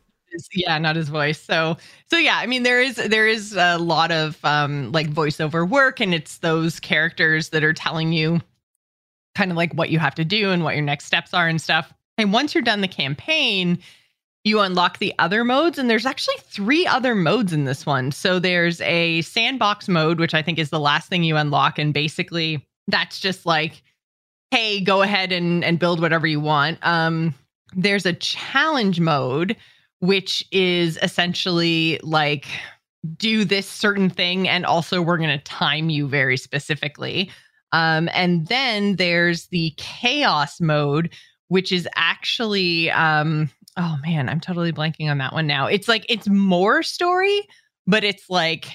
[0.53, 1.39] yeah, not his voice.
[1.39, 5.67] So so yeah, I mean there is there is a lot of um like voiceover
[5.67, 8.41] work and it's those characters that are telling you
[9.35, 11.61] kind of like what you have to do and what your next steps are and
[11.61, 11.93] stuff.
[12.17, 13.77] And once you're done the campaign,
[14.43, 18.11] you unlock the other modes and there's actually three other modes in this one.
[18.11, 21.93] So there's a sandbox mode which I think is the last thing you unlock and
[21.93, 23.83] basically that's just like
[24.51, 26.79] hey, go ahead and and build whatever you want.
[26.81, 27.33] Um
[27.75, 29.55] there's a challenge mode
[29.99, 32.45] which is essentially like
[33.17, 37.31] do this certain thing and also we're going to time you very specifically.
[37.71, 41.13] Um, and then there's the chaos mode
[41.49, 45.67] which is actually um, oh man i'm totally blanking on that one now.
[45.67, 47.41] It's like it's more story
[47.85, 48.67] but it's like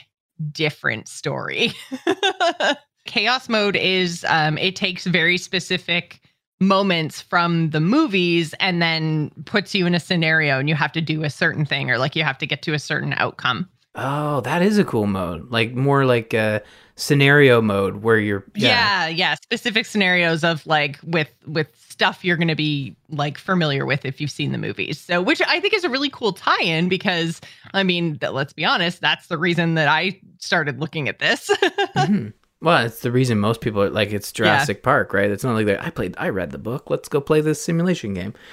[0.50, 1.72] different story
[3.04, 6.20] chaos mode is um, it takes very specific
[6.60, 11.00] moments from the movies and then puts you in a scenario and you have to
[11.00, 13.68] do a certain thing or like you have to get to a certain outcome.
[13.94, 15.50] Oh, that is a cool mode.
[15.50, 16.62] Like more like a
[16.96, 22.48] scenario mode where you're Yeah, yeah, specific scenarios of like with with stuff you're going
[22.48, 24.98] to be like familiar with if you've seen the movies.
[24.98, 27.40] So which I think is a really cool tie-in because
[27.74, 31.50] I mean, let's be honest, that's the reason that I started looking at this.
[31.96, 32.32] Mhm.
[32.62, 35.30] Well, it's the reason most people are like it's Jurassic Park, right?
[35.30, 35.66] It's not like.
[35.80, 36.88] I played, I read the book.
[36.90, 38.34] Let's go play this simulation game.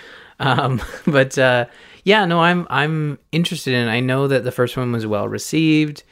[0.42, 1.66] Um, but uh,
[2.06, 3.90] yeah, no, I'm I'm interested in.
[3.90, 6.04] I know that the first one was well received.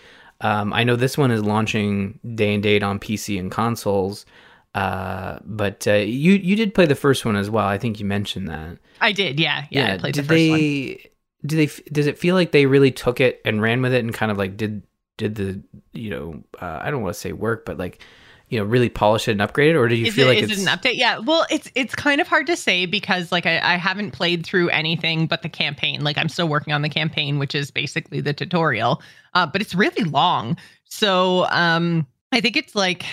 [0.41, 4.25] Um, I know this one is launching day and date on PC and consoles.
[4.75, 7.65] Uh, but uh, you you did play the first one as well.
[7.65, 8.77] I think you mentioned that.
[8.99, 9.93] I did, yeah, yeah.
[9.93, 10.49] I played did the first they?
[10.49, 11.47] one.
[11.47, 11.83] Do they?
[11.91, 14.37] Does it feel like they really took it and ran with it and kind of
[14.37, 14.83] like did
[15.17, 15.61] did the
[15.93, 18.01] you know uh, I don't want to say work, but like
[18.49, 20.43] you know really polish it and upgrade it, or do you Is, feel it, like
[20.43, 20.95] is it's it an update?
[20.95, 21.19] Yeah.
[21.19, 24.69] Well, it's it's kind of hard to say because like I, I haven't played through
[24.69, 26.03] anything but the campaign.
[26.03, 29.01] Like I'm still working on the campaign, which is basically the tutorial.
[29.33, 30.57] Uh, but it's really long.
[30.85, 33.05] So um I think it's like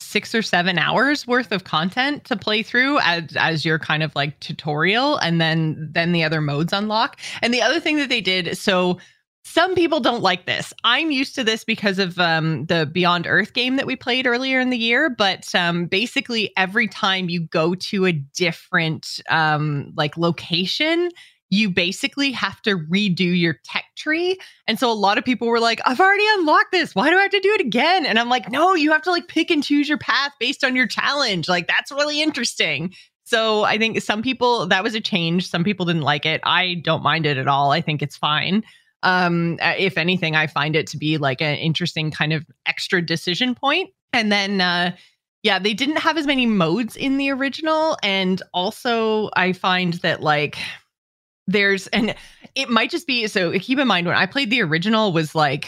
[0.00, 4.14] six or seven hours worth of content to play through as as your kind of
[4.16, 8.20] like tutorial and then then the other modes unlock and the other thing that they
[8.20, 8.98] did so
[9.44, 13.52] some people don't like this i'm used to this because of um, the beyond earth
[13.52, 17.74] game that we played earlier in the year but um, basically every time you go
[17.74, 21.10] to a different um, like location
[21.50, 24.38] you basically have to redo your tech tree.
[24.66, 26.94] And so a lot of people were like, I've already unlocked this.
[26.94, 28.06] Why do I have to do it again?
[28.06, 30.76] And I'm like, no, you have to like pick and choose your path based on
[30.76, 31.48] your challenge.
[31.48, 32.94] Like, that's really interesting.
[33.24, 35.48] So I think some people, that was a change.
[35.48, 36.40] Some people didn't like it.
[36.44, 37.72] I don't mind it at all.
[37.72, 38.62] I think it's fine.
[39.02, 43.54] Um, if anything, I find it to be like an interesting kind of extra decision
[43.54, 43.90] point.
[44.12, 44.94] And then, uh,
[45.42, 47.96] yeah, they didn't have as many modes in the original.
[48.02, 50.58] And also, I find that like
[51.46, 52.14] there's and
[52.54, 55.66] it might just be so keep in mind when I played the original was like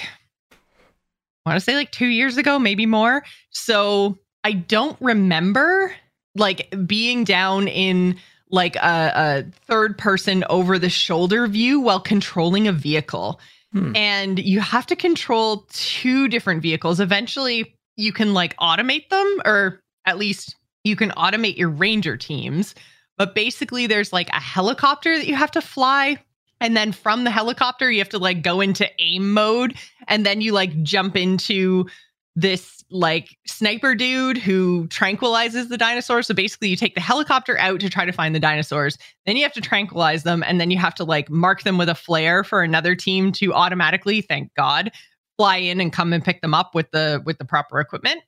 [1.45, 3.25] I want to say like 2 years ago, maybe more.
[3.51, 5.93] So I don't remember
[6.37, 8.17] like being down in
[8.53, 13.41] like a, a third person over the shoulder view while controlling a vehicle.
[13.73, 13.97] Hmm.
[13.97, 17.01] And you have to control two different vehicles.
[17.01, 22.75] Eventually you can like automate them or at least you can automate your ranger teams
[23.19, 26.19] but basically there's like a helicopter that you have to fly
[26.61, 29.75] and then from the helicopter you have to like go into aim mode
[30.09, 31.87] and then you like jump into
[32.35, 36.27] this like sniper dude who tranquilizes the dinosaurs.
[36.27, 38.97] So basically you take the helicopter out to try to find the dinosaurs.
[39.27, 41.89] Then you have to tranquilize them and then you have to like mark them with
[41.89, 44.93] a flare for another team to automatically thank god
[45.37, 48.23] fly in and come and pick them up with the with the proper equipment.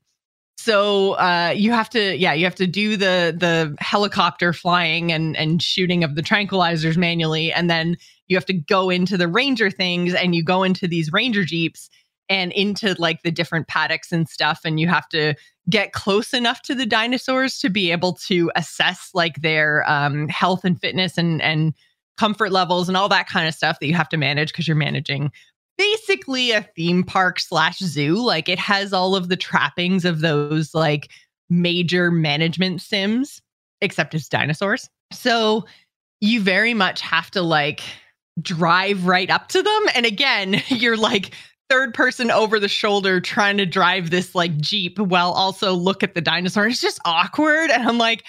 [0.57, 5.37] So uh, you have to yeah you have to do the the helicopter flying and
[5.37, 7.53] and shooting of the tranquilizers manually.
[7.53, 7.97] And then
[8.29, 11.91] you have to go into the ranger things and you go into these ranger jeeps
[12.29, 15.35] and into like the different paddocks and stuff and you have to
[15.69, 20.65] get close enough to the dinosaurs to be able to assess like their um, health
[20.65, 21.75] and fitness and and
[22.17, 24.77] comfort levels and all that kind of stuff that you have to manage because you're
[24.77, 25.31] managing
[25.77, 28.15] basically a theme park slash zoo.
[28.17, 31.11] Like it has all of the trappings of those like
[31.51, 33.43] major management sims,
[33.81, 34.89] except it's dinosaurs.
[35.13, 35.65] So
[36.21, 37.83] you very much have to like
[38.41, 39.83] drive right up to them.
[39.95, 41.33] And again, you're like
[41.75, 46.15] third person over the shoulder trying to drive this like Jeep while also look at
[46.15, 46.69] the dinosaur.
[46.69, 47.69] It's just awkward.
[47.69, 48.23] And I'm like,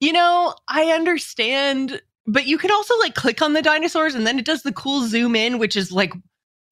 [0.00, 2.02] you know, I understand.
[2.26, 5.06] But you can also like click on the dinosaurs and then it does the cool
[5.06, 6.12] zoom in, which is like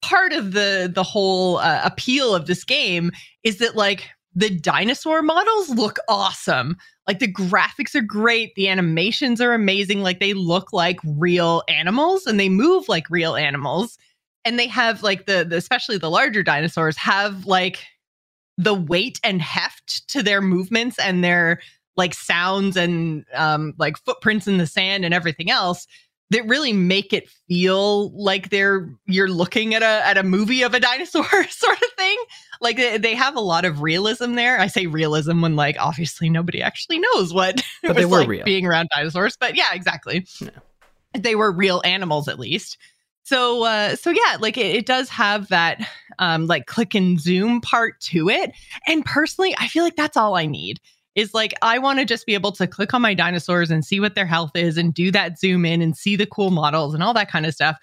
[0.01, 3.11] part of the the whole uh, appeal of this game
[3.43, 6.75] is that like the dinosaur models look awesome.
[7.07, 12.27] Like the graphics are great, the animations are amazing, like they look like real animals
[12.27, 13.97] and they move like real animals.
[14.45, 17.85] And they have like the, the especially the larger dinosaurs have like
[18.57, 21.61] the weight and heft to their movements and their
[21.97, 25.85] like sounds and um like footprints in the sand and everything else
[26.31, 30.73] that really make it feel like they're you're looking at a at a movie of
[30.73, 32.17] a dinosaur sort of thing.
[32.61, 34.59] Like they, they have a lot of realism there.
[34.59, 38.45] I say realism when like obviously nobody actually knows what But they were like real.
[38.45, 39.37] being around dinosaurs.
[39.39, 40.27] But yeah, exactly.
[40.39, 40.49] Yeah.
[41.17, 42.77] They were real animals at least.
[43.23, 47.61] So uh so yeah, like it, it does have that um like click and zoom
[47.61, 48.51] part to it.
[48.87, 50.79] And personally, I feel like that's all I need
[51.15, 53.99] is like I want to just be able to click on my dinosaurs and see
[53.99, 57.03] what their health is and do that zoom in and see the cool models and
[57.03, 57.77] all that kind of stuff.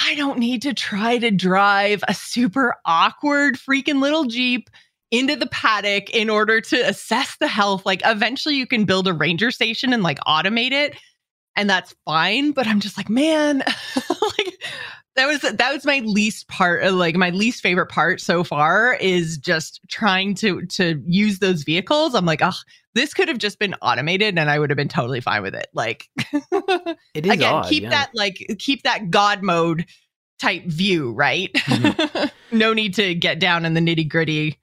[0.00, 4.68] I don't need to try to drive a super awkward freaking little Jeep
[5.10, 7.86] into the paddock in order to assess the health.
[7.86, 10.96] Like eventually you can build a ranger station and like automate it
[11.56, 13.58] and that's fine, but I'm just like, man,
[13.96, 14.53] like
[15.16, 18.94] that was that was my least part uh, like my least favorite part so far
[18.94, 22.52] is just trying to to use those vehicles i'm like oh
[22.94, 25.68] this could have just been automated and i would have been totally fine with it
[25.74, 26.08] like
[27.14, 27.90] It is again odd, keep yeah.
[27.90, 29.86] that like keep that god mode
[30.40, 32.30] type view right Mhm.
[32.52, 34.58] no need to get down in the nitty gritty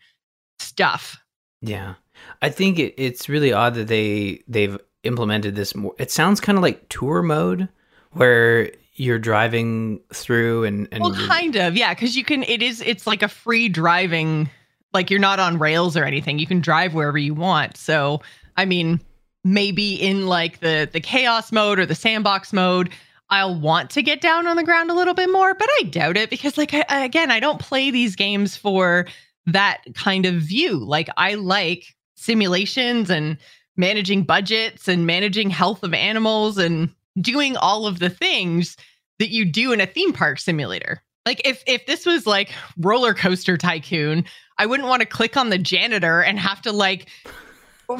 [0.60, 1.18] stuff
[1.62, 1.96] Yeah,
[2.42, 5.96] I think it, it's really odd that they they've implemented this more.
[5.98, 7.70] It sounds kind of like tour mode,
[8.12, 8.72] where
[9.02, 13.08] you're driving through and and well kind of yeah because you can it is it's
[13.08, 14.48] like a free driving
[14.94, 16.40] Like you're not on rails or anything.
[16.40, 17.78] You can drive wherever you want.
[17.78, 18.22] So,
[18.58, 19.00] I mean,
[19.44, 22.90] maybe in like the the chaos mode or the sandbox mode,
[23.30, 26.18] I'll want to get down on the ground a little bit more, but I doubt
[26.18, 29.08] it because like I, again, I don't play these games for
[29.46, 30.78] that kind of view.
[30.78, 33.38] Like I like simulations and
[33.78, 36.90] managing budgets and managing health of animals and
[37.22, 38.76] doing all of the things
[39.22, 41.04] that you do in a theme park simulator.
[41.28, 44.26] Like if if this was like roller coaster tycoon,
[44.58, 47.08] I wouldn't want to click on the janitor and have to like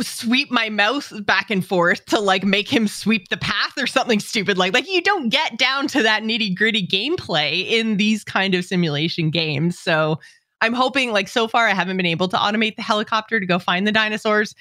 [0.02, 4.22] sweep my mouse back and forth to like make him sweep the path or something
[4.22, 8.56] stupid like like you don't get down to that nitty gritty gameplay in these kind
[8.56, 10.18] of simulation games so
[10.62, 13.60] i'm hoping like so far i haven't been able to automate the helicopter to go
[13.60, 14.56] find the dinosaurs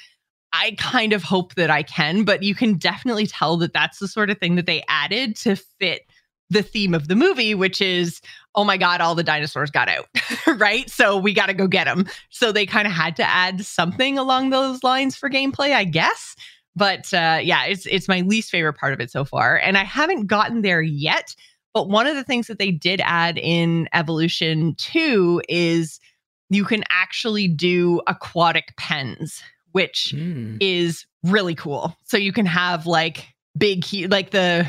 [0.53, 4.09] i kind of hope that i can but you can definitely tell that that's the
[4.09, 6.10] sort of thing that they added to fit
[6.51, 8.21] the theme of the movie, which is,
[8.55, 10.07] oh my God, all the dinosaurs got out,
[10.59, 10.91] right?
[10.91, 12.07] So we got to go get them.
[12.31, 16.35] So they kind of had to add something along those lines for gameplay, I guess.
[16.77, 19.85] But uh, yeah, it's it's my least favorite part of it so far, and I
[19.85, 21.35] haven't gotten there yet.
[21.75, 26.01] But one of the things that they did add in Evolution Two is
[26.49, 29.43] you can actually do aquatic pens,
[29.73, 30.57] which mm.
[30.61, 31.97] is really cool.
[32.05, 34.69] So you can have like big, like the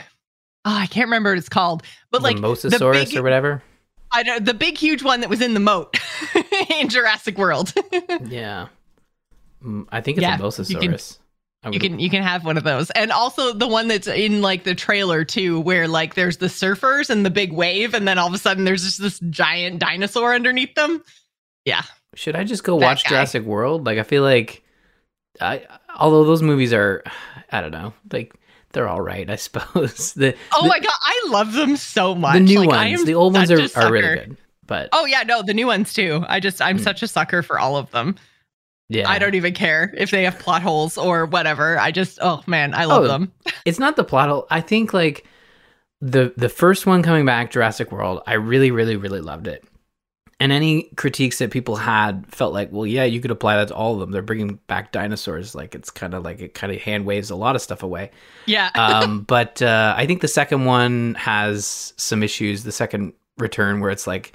[0.66, 3.64] oh, I can't remember what it's called, but like the Mosasaurus big, or whatever.
[4.12, 5.98] I know the big, huge one that was in the moat
[6.80, 7.74] in Jurassic World.
[8.26, 8.68] yeah,
[9.90, 11.18] I think it's yeah, a Mosasaurus.
[11.72, 14.64] You can you can have one of those, and also the one that's in like
[14.64, 18.28] the trailer too, where like there's the surfers and the big wave, and then all
[18.28, 21.04] of a sudden there's just this giant dinosaur underneath them.
[21.66, 21.84] Yeah.
[22.16, 23.10] Should I just go that watch guy.
[23.10, 23.86] Jurassic World?
[23.86, 24.64] Like I feel like,
[25.40, 27.04] I although those movies are,
[27.52, 28.34] I don't know, like
[28.74, 30.14] they're all right, I suppose.
[30.14, 32.34] The, oh the, my god, I love them so much.
[32.34, 34.38] The new like, ones, the old ones are, are really good.
[34.66, 36.24] But oh yeah, no, the new ones too.
[36.28, 36.84] I just I'm mm.
[36.84, 38.16] such a sucker for all of them.
[38.90, 41.78] Yeah, I don't even care if they have plot holes or whatever.
[41.80, 43.32] I just oh man, I love oh, them.
[43.66, 44.48] it's not the plot hole.
[44.50, 45.26] I think like
[46.00, 48.22] the the first one coming back, Jurassic World.
[48.28, 49.64] I really, really, really loved it
[50.42, 53.76] and any critiques that people had felt like, well, yeah, you could apply that to
[53.76, 54.10] all of them.
[54.10, 55.54] They're bringing back dinosaurs.
[55.54, 58.10] Like it's kind of like it kind of hand waves a lot of stuff away.
[58.48, 58.72] Yeah.
[58.76, 62.64] um, but uh, I think the second one has some issues.
[62.64, 64.34] The second return where it's like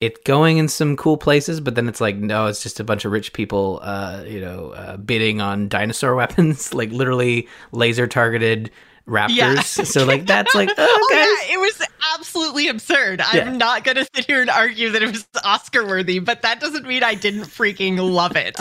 [0.00, 3.04] it's going in some cool places, but then it's like no, it's just a bunch
[3.04, 8.72] of rich people, uh, you know, uh, bidding on dinosaur weapons, like literally laser targeted
[9.08, 9.34] raptors.
[9.34, 9.60] Yeah.
[9.62, 11.82] so like that's like oh, oh yeah, it was
[12.14, 13.20] absolutely absurd.
[13.20, 13.44] Yeah.
[13.44, 16.86] I'm not gonna sit here and argue that it was Oscar worthy, but that doesn't
[16.86, 18.56] mean I didn't freaking love it.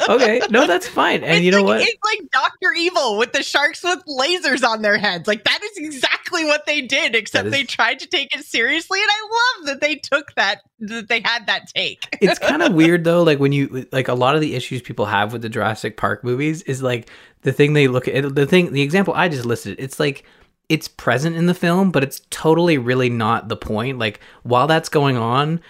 [0.08, 1.22] okay, no, that's fine.
[1.22, 1.80] And it's you know like, what?
[1.82, 5.28] It's like Doctor Evil with the sharks with lasers on their heads.
[5.28, 7.52] Like that is exactly what they did, except is...
[7.52, 11.20] they tried to take it seriously, and I love that they took that that they
[11.20, 12.08] had that take.
[12.20, 15.06] it's kind of weird though, like when you like a lot of the issues people
[15.06, 17.08] have with the Jurassic Park movies is like
[17.42, 19.76] the thing they look at the thing the example I just listed.
[19.78, 20.24] It's like
[20.68, 23.98] it's present in the film, but it's totally really not the point.
[23.98, 25.60] Like while that's going on,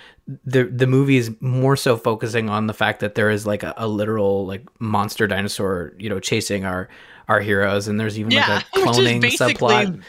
[0.45, 3.75] the the movie is more so focusing on the fact that there is like a,
[3.77, 6.89] a literal like monster dinosaur, you know, chasing our
[7.29, 10.03] our heroes, and there's even yeah, like a cloning subplot.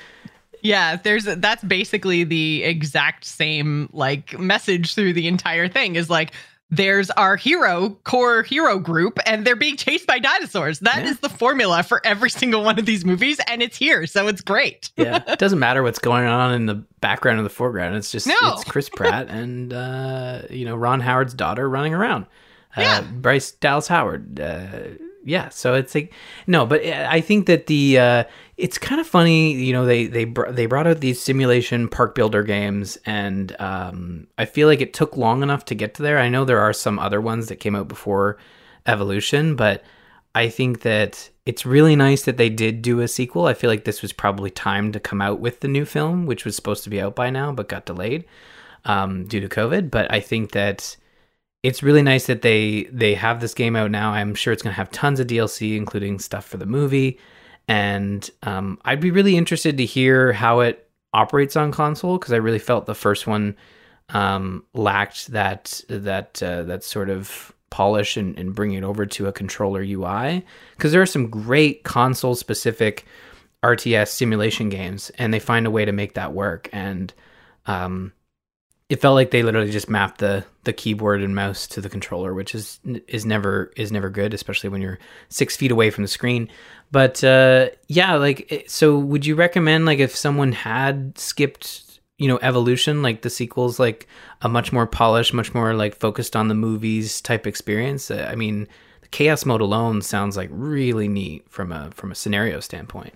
[0.61, 6.33] Yeah, there's that's basically the exact same like message through the entire thing is like
[6.75, 11.11] there's our hero core hero group and they're being chased by dinosaurs That yeah.
[11.11, 14.41] is the formula for every single one of these movies and it's here so it's
[14.41, 18.11] great yeah it doesn't matter what's going on in the background and the foreground it's
[18.11, 18.33] just no.
[18.43, 22.25] it's chris pratt and uh you know ron howard's daughter running around
[22.75, 23.01] uh, yeah.
[23.01, 24.67] bryce dallas howard uh
[25.23, 26.13] yeah so it's like
[26.47, 28.23] no but i think that the uh
[28.55, 29.85] it's kind of funny, you know.
[29.85, 34.67] They they br- they brought out these simulation park builder games, and um, I feel
[34.67, 36.19] like it took long enough to get to there.
[36.19, 38.37] I know there are some other ones that came out before
[38.85, 39.83] Evolution, but
[40.35, 43.47] I think that it's really nice that they did do a sequel.
[43.47, 46.45] I feel like this was probably time to come out with the new film, which
[46.45, 48.25] was supposed to be out by now, but got delayed
[48.85, 49.89] um, due to COVID.
[49.89, 50.95] But I think that
[51.63, 54.11] it's really nice that they they have this game out now.
[54.11, 57.17] I'm sure it's going to have tons of DLC, including stuff for the movie.
[57.69, 62.37] And um, I'd be really interested to hear how it operates on console because I
[62.37, 63.55] really felt the first one
[64.09, 69.27] um, lacked that that uh, that sort of polish and, and bringing it over to
[69.27, 70.45] a controller UI
[70.75, 73.05] because there are some great console specific
[73.63, 76.69] RTS simulation games and they find a way to make that work.
[76.73, 77.11] And
[77.65, 78.11] um,
[78.93, 82.31] it felt like they literally just mapped the the keyboard and mouse to the controller,
[82.31, 86.07] which is is never is never good, especially when you're six feet away from the
[86.07, 86.47] screen.
[86.91, 92.37] But uh, yeah, like so, would you recommend like if someone had skipped you know
[92.43, 94.07] evolution like the sequels like
[94.43, 98.35] a much more polished much more like focused on the movies type experience uh, i
[98.35, 98.67] mean
[99.01, 103.15] the chaos mode alone sounds like really neat from a from a scenario standpoint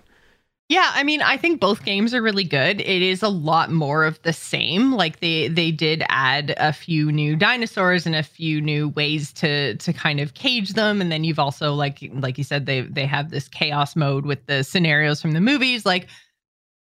[0.68, 2.80] yeah, I mean, I think both games are really good.
[2.80, 4.92] It is a lot more of the same.
[4.92, 9.76] Like they they did add a few new dinosaurs and a few new ways to
[9.76, 13.06] to kind of cage them and then you've also like like you said they they
[13.06, 16.06] have this chaos mode with the scenarios from the movies like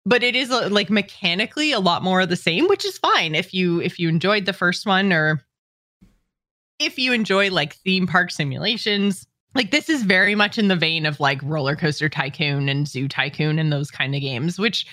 [0.07, 3.35] but it is uh, like mechanically a lot more of the same, which is fine
[3.35, 5.43] if you if you enjoyed the first one or
[6.79, 9.27] if you enjoy like theme park simulations.
[9.57, 13.09] Like this is very much in the vein of like Roller Coaster Tycoon and Zoo
[13.09, 14.87] Tycoon and those kind of games, which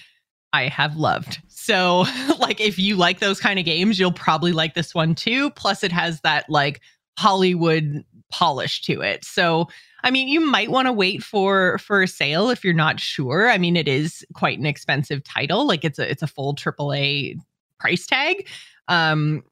[0.53, 1.41] I have loved.
[1.49, 2.05] So,
[2.39, 5.49] like if you like those kind of games, you'll probably like this one too.
[5.51, 6.79] Plus it has that like
[7.19, 9.25] Hollywood polish to it.
[9.25, 9.67] So,
[10.01, 13.49] I mean, you might want to wait for for a sale if you're not sure.
[13.49, 15.67] I mean, it is quite an expensive title.
[15.67, 17.35] Like it's a it's a full AAA
[17.79, 18.47] price tag.
[18.87, 19.43] Um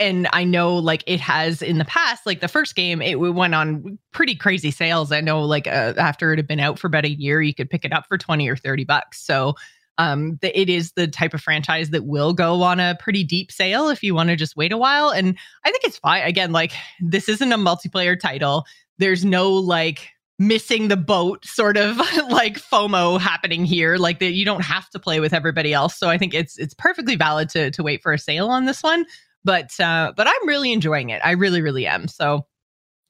[0.00, 3.54] and I know like it has in the past, like the first game, it went
[3.54, 5.12] on pretty crazy sales.
[5.12, 7.70] I know like uh, after it had been out for about a year, you could
[7.70, 9.24] pick it up for 20 or 30 bucks.
[9.24, 9.54] So
[9.98, 13.52] um, the, it is the type of franchise that will go on a pretty deep
[13.52, 15.10] sale if you want to just wait a while.
[15.10, 16.22] And I think it's fine.
[16.22, 18.64] Again, like this isn't a multiplayer title
[19.00, 21.96] there's no like missing the boat sort of
[22.30, 23.96] like FOMO happening here.
[23.96, 25.98] Like that you don't have to play with everybody else.
[25.98, 28.82] So I think it's it's perfectly valid to to wait for a sale on this
[28.82, 29.04] one.
[29.44, 31.20] But uh but I'm really enjoying it.
[31.24, 32.08] I really, really am.
[32.08, 32.46] So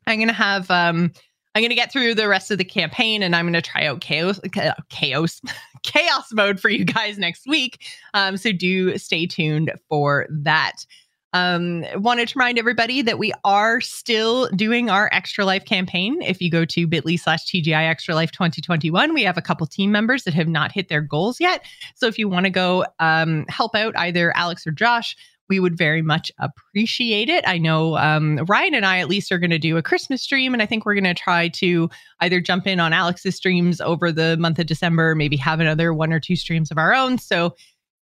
[0.07, 1.13] I'm gonna have um
[1.55, 4.41] I'm gonna get through the rest of the campaign and I'm gonna try out chaos
[4.89, 5.41] chaos
[5.83, 7.85] chaos mode for you guys next week.
[8.15, 10.85] Um so do stay tuned for that.
[11.33, 16.21] Um, wanted to remind everybody that we are still doing our Extra Life campaign.
[16.23, 19.93] If you go to bit.ly slash TGI Extra Life 2021, we have a couple team
[19.93, 21.65] members that have not hit their goals yet.
[21.95, 25.17] So if you want to go um, help out either Alex or Josh,
[25.51, 27.47] we would very much appreciate it.
[27.47, 30.55] I know um, Ryan and I at least are going to do a Christmas stream,
[30.55, 31.91] and I think we're going to try to
[32.21, 36.13] either jump in on Alex's streams over the month of December, maybe have another one
[36.13, 37.19] or two streams of our own.
[37.19, 37.55] So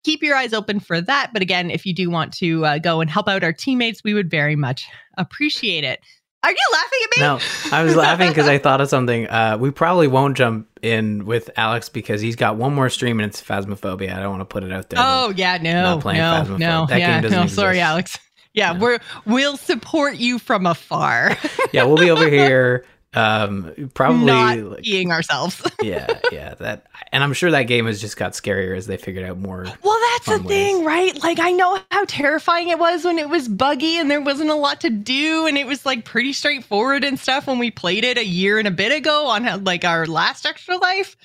[0.04, 1.32] keep your eyes open for that.
[1.34, 4.14] But again, if you do want to uh, go and help out our teammates, we
[4.14, 4.88] would very much
[5.18, 6.02] appreciate it.
[6.44, 7.22] Are you laughing at me?
[7.22, 9.28] No, I was laughing because I thought of something.
[9.28, 13.30] Uh, we probably won't jump in with Alex because he's got one more stream and
[13.30, 14.14] it's Phasmophobia.
[14.14, 15.00] I don't want to put it out there.
[15.02, 17.28] Oh yeah, no, no, no, that yeah, no.
[17.44, 17.56] Exist.
[17.56, 18.18] Sorry, Alex.
[18.54, 18.80] Yeah, no.
[18.80, 21.38] we're we'll support you from afar.
[21.74, 25.62] yeah, we'll be over here um probably not like, being ourselves.
[25.82, 29.26] yeah yeah that and i'm sure that game has just got scarier as they figured
[29.26, 31.22] out more well that's the thing right?
[31.24, 34.56] Like i know how terrifying it was when it was buggy and there wasn't a
[34.56, 38.18] lot to do and it was like pretty straightforward and stuff when we played it
[38.18, 41.16] a year and a bit ago on like our last extra life.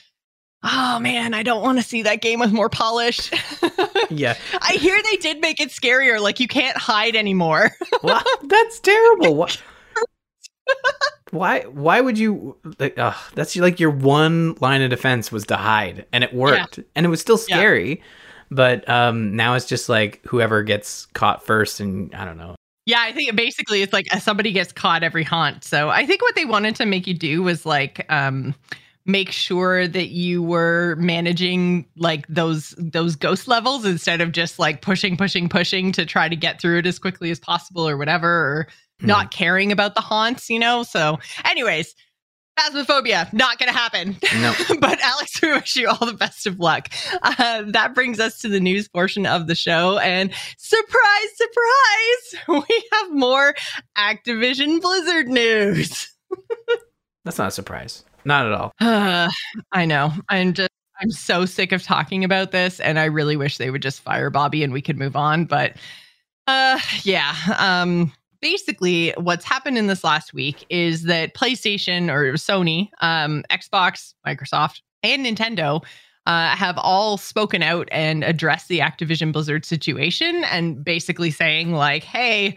[0.62, 3.30] Oh man i don't want to see that game with more polish.
[4.10, 4.36] Yeah.
[4.60, 7.70] I hear they did make it scarier like you can't hide anymore.
[8.02, 9.36] Well, that's terrible.
[9.36, 9.62] What
[11.30, 15.56] why why would you like uh, that's like your one line of defense was to
[15.56, 16.84] hide and it worked yeah.
[16.94, 18.04] and it was still scary yeah.
[18.50, 22.54] but um now it's just like whoever gets caught first and i don't know
[22.84, 26.20] yeah i think basically it's like uh, somebody gets caught every haunt so i think
[26.20, 28.54] what they wanted to make you do was like um
[29.04, 34.80] make sure that you were managing like those those ghost levels instead of just like
[34.80, 38.28] pushing pushing pushing to try to get through it as quickly as possible or whatever
[38.28, 38.68] or
[39.02, 39.06] mm.
[39.06, 40.82] not caring about the haunts, you know?
[40.82, 41.94] So, anyways,
[42.58, 44.16] Phasmophobia, not going to happen.
[44.40, 44.54] No.
[44.80, 46.88] but Alex, we wish you all the best of luck.
[47.22, 49.98] Uh, that brings us to the news portion of the show.
[49.98, 53.54] And surprise, surprise, we have more
[53.96, 56.08] Activision Blizzard news.
[57.24, 58.04] That's not a surprise.
[58.24, 58.72] Not at all.
[58.80, 59.30] Uh,
[59.72, 60.12] I know.
[60.28, 62.80] I'm just, I'm so sick of talking about this.
[62.80, 65.46] And I really wish they would just fire Bobby and we could move on.
[65.46, 65.76] But
[66.46, 67.34] uh, yeah.
[67.58, 68.12] Um,
[68.42, 74.82] basically what's happened in this last week is that PlayStation or Sony, um, Xbox, Microsoft,
[75.02, 75.82] and Nintendo
[76.26, 82.04] uh, have all spoken out and addressed the Activision Blizzard situation and basically saying, like,
[82.04, 82.56] hey,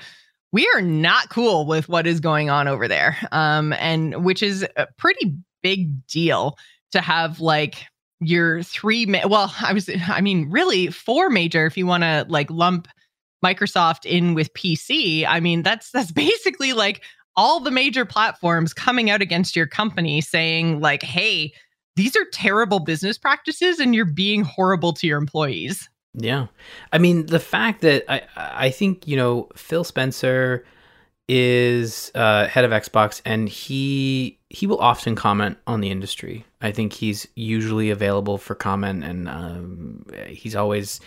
[0.52, 3.18] we are not cool with what is going on over there.
[3.32, 6.58] Um, and which is a pretty big deal
[6.92, 7.86] to have like
[8.20, 12.26] your three, ma- well, I was, I mean, really four major if you want to
[12.30, 12.88] like lump
[13.44, 17.04] Microsoft in with PC, I mean, that's that's basically like
[17.36, 21.54] all the major platforms coming out against your company saying like, "Hey,
[21.96, 26.48] these are terrible business practices and you're being horrible to your employees." Yeah.
[26.94, 30.66] I mean, the fact that I I think, you know, Phil Spencer
[31.28, 36.46] is uh, head of Xbox and he he will often comment on the industry.
[36.62, 41.02] I think he's usually available for comment and um, he's always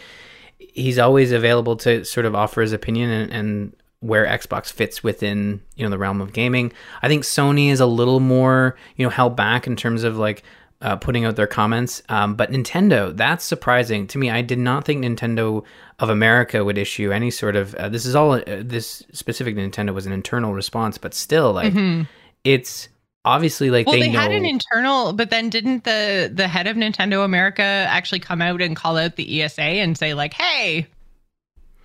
[0.59, 5.61] he's always available to sort of offer his opinion and, and where Xbox fits within
[5.77, 6.73] you know the realm of gaming.
[7.03, 10.43] I think Sony is a little more you know held back in terms of like
[10.81, 12.03] uh, putting out their comments.
[12.09, 14.31] Um, but Nintendo, that's surprising to me.
[14.31, 15.65] I did not think Nintendo
[15.99, 17.75] of America would issue any sort of.
[17.75, 18.33] Uh, this is all.
[18.33, 22.03] Uh, this specific Nintendo was an internal response, but still, like mm-hmm.
[22.45, 22.89] it's
[23.29, 26.77] obviously like well, they, they had an internal, but then didn't the the head of
[26.77, 30.87] Nintendo America actually come out and call out the ESA and say like, hey.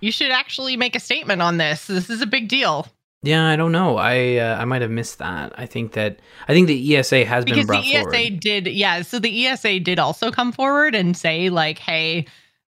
[0.00, 1.86] You should actually make a statement on this.
[1.86, 2.86] This is a big deal.
[3.22, 3.96] Yeah, I don't know.
[3.96, 5.58] I uh, I might have missed that.
[5.58, 8.40] I think that I think the ESA has because been brought the ESA forward.
[8.40, 8.66] did.
[8.66, 12.26] Yeah, so the ESA did also come forward and say like, "Hey,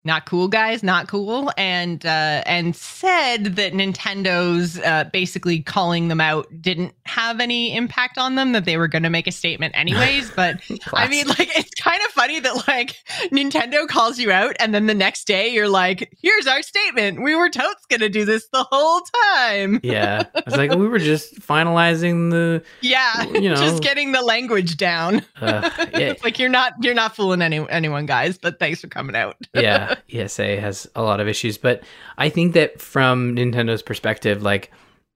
[0.05, 6.20] not cool guys not cool and uh, and said that nintendo's uh, basically calling them
[6.20, 9.74] out didn't have any impact on them that they were going to make a statement
[9.76, 10.61] anyways but
[10.94, 12.96] i mean like it's kind of funny that like
[13.32, 17.22] nintendo calls you out and then the next day you're like here's our statement.
[17.22, 19.01] We were totes going to do this the whole
[19.34, 19.80] time.
[19.82, 20.24] Yeah.
[20.49, 23.22] It's like we were just finalizing the yeah.
[23.24, 23.57] you know.
[23.57, 25.22] Just getting the language down.
[25.38, 25.99] Uh, yeah.
[25.99, 29.36] it's like you're not you're not fooling any, anyone guys but thanks for coming out.
[29.55, 31.82] Yeah ESA has a lot of issues, but
[32.16, 34.70] I think that from Nintendo's perspective, like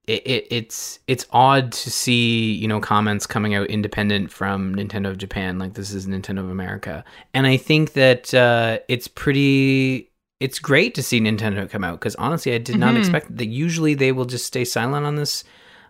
[0.06, 5.10] it, it, it's it's odd to see you know comments coming out independent from Nintendo
[5.10, 7.04] of Japan, like this is Nintendo of America,
[7.34, 10.08] and I think that uh, it's pretty.
[10.40, 12.98] It's great to see Nintendo come out because honestly, I did not mm-hmm.
[12.98, 13.46] expect that.
[13.46, 15.44] Usually, they will just stay silent on this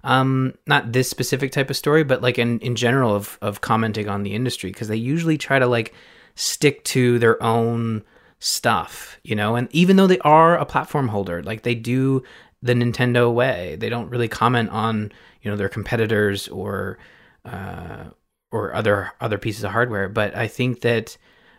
[0.04, 4.08] um not this specific type of story but like in in general of of commenting
[4.08, 5.94] on the industry because they usually try to like
[6.34, 8.02] stick to their own
[8.42, 9.54] stuff, you know?
[9.54, 12.24] And even though they are a platform holder, like they do
[12.60, 15.12] the Nintendo way, they don't really comment on,
[15.42, 16.98] you know, their competitors or
[17.44, 18.04] uh
[18.50, 21.16] or other other pieces of hardware, but I think that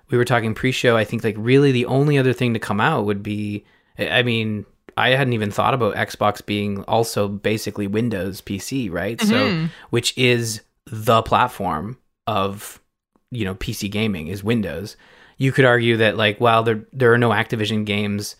[0.09, 3.05] we were talking pre-show, I think like really the only other thing to come out
[3.05, 3.63] would be
[3.97, 4.65] I mean,
[4.97, 9.17] I hadn't even thought about Xbox being also basically Windows PC, right?
[9.17, 9.29] Mm-hmm.
[9.29, 12.81] So which is the platform of
[13.31, 14.97] you know PC gaming is Windows
[15.37, 18.35] you could argue that like while there there are no Activision games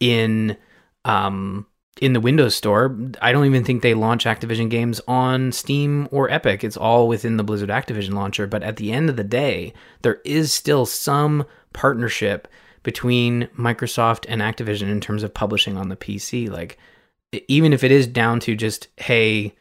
[0.00, 0.56] in
[1.04, 1.66] um
[2.00, 6.28] in the Windows Store, I don't even think they launch Activision games on Steam or
[6.30, 6.64] Epic.
[6.64, 8.46] It's all within the Blizzard Activision launcher.
[8.46, 9.72] But at the end of the day,
[10.02, 12.48] there is still some partnership
[12.82, 16.50] between Microsoft and Activision in terms of publishing on the PC.
[16.50, 16.78] Like,
[17.48, 19.54] even if it is down to just, hey,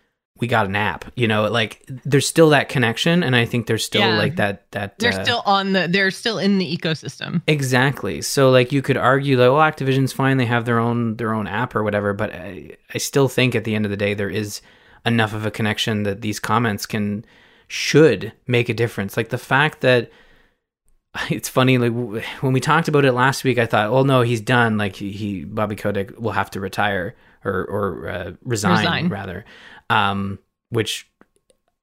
[0.44, 3.86] we got an app you know like there's still that connection and i think there's
[3.86, 4.18] still yeah.
[4.18, 7.42] like that that they're uh, still on the they're still in the ecosystem.
[7.48, 8.22] Exactly.
[8.22, 11.48] So like you could argue that well activision's fine they have their own their own
[11.48, 14.30] app or whatever but i i still think at the end of the day there
[14.30, 14.62] is
[15.06, 17.24] enough of a connection that these comments can
[17.70, 19.16] should make a difference.
[19.16, 20.12] Like the fact that
[21.30, 21.94] it's funny like
[22.42, 24.78] when we talked about it last week i thought well no he's done.
[24.78, 27.16] Like he, he bobby kotick will have to retire
[27.46, 29.10] or or uh, resign, resign.
[29.10, 29.46] rather
[29.94, 30.40] um,
[30.70, 31.08] which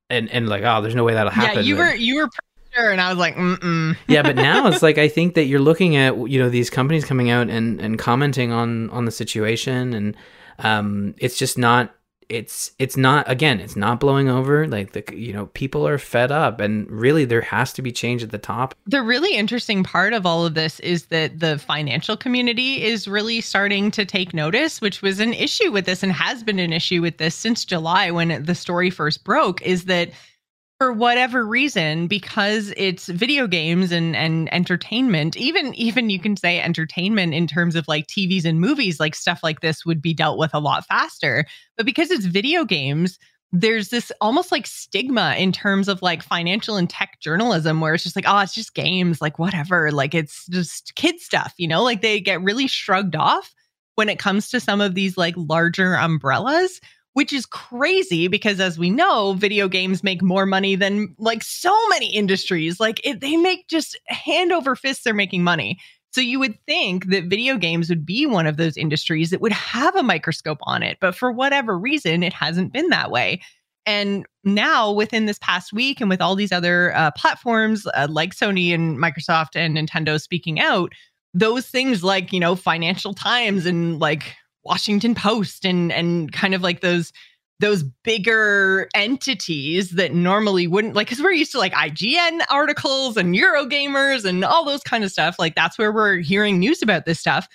[0.09, 1.59] and and like oh, there's no way that'll happen.
[1.59, 2.29] Yeah, you were you were
[2.75, 5.61] sure, and I was like, mm yeah, but now it's like I think that you're
[5.61, 9.95] looking at you know these companies coming out and and commenting on on the situation,
[9.95, 10.17] and
[10.59, 11.95] um, it's just not
[12.31, 16.31] it's it's not again it's not blowing over like the you know people are fed
[16.31, 18.75] up and really there has to be change at the top.
[18.87, 23.41] The really interesting part of all of this is that the financial community is really
[23.41, 27.03] starting to take notice which was an issue with this and has been an issue
[27.03, 30.11] with this since july when the story first broke is that
[30.81, 36.59] for whatever reason because it's video games and and entertainment even even you can say
[36.59, 40.39] entertainment in terms of like TVs and movies like stuff like this would be dealt
[40.39, 41.45] with a lot faster.
[41.77, 43.19] But because it's video games
[43.53, 48.05] there's this almost like stigma in terms of like financial and tech journalism where it's
[48.05, 51.83] just like oh it's just games like whatever like it's just kid stuff you know?
[51.83, 53.53] Like they get really shrugged off
[53.97, 56.81] when it comes to some of these like larger umbrellas
[57.15, 61.77] which is crazy because as we know video games make more money than like so
[61.89, 62.79] many industries.
[62.79, 65.79] Like it, they make just hand over fist they're making money.
[66.13, 69.53] So you would think that video games would be one of those industries that would
[69.53, 73.41] have a microscope on it but for whatever reason it hasn't been that way.
[73.87, 78.35] And now within this past week and with all these other uh, platforms uh, like
[78.35, 80.93] sony and microsoft and nintendo speaking out
[81.35, 86.63] those things like you know financial times and like Washington Post and and kind of
[86.63, 87.13] like those
[87.61, 93.35] those bigger entities that normally wouldn't like because we're used to like IGN articles and
[93.35, 95.39] Eurogamers and all those kind of stuff.
[95.39, 97.47] Like that's where we're hearing news about this stuff.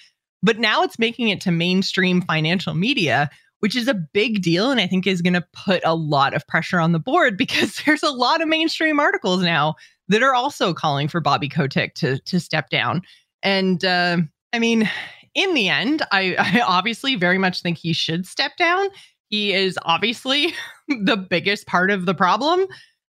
[0.43, 3.31] But now it's making it to mainstream financial media,
[3.61, 4.69] which is a big deal.
[4.69, 7.81] And I think is going to put a lot of pressure on the board because
[7.85, 9.73] there's a lot of mainstream articles now
[10.07, 13.01] that are also calling for Bobby Kotick to to step down.
[13.41, 14.17] And uh,
[14.53, 14.89] I mean,
[15.35, 18.87] in the end, I, I obviously very much think he should step down.
[19.29, 20.53] He is obviously
[20.87, 22.65] the biggest part of the problem.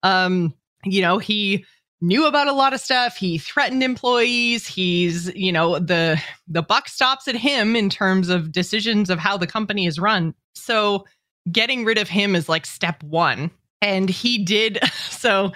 [0.04, 0.54] Um,
[0.86, 1.66] you know, he
[2.02, 3.16] knew about a lot of stuff.
[3.16, 4.66] He threatened employees.
[4.66, 9.38] He's, you know, the the buck stops at him in terms of decisions of how
[9.38, 10.34] the company is run.
[10.56, 11.06] So
[11.52, 13.52] getting rid of him is like step 1.
[13.82, 15.52] And he did so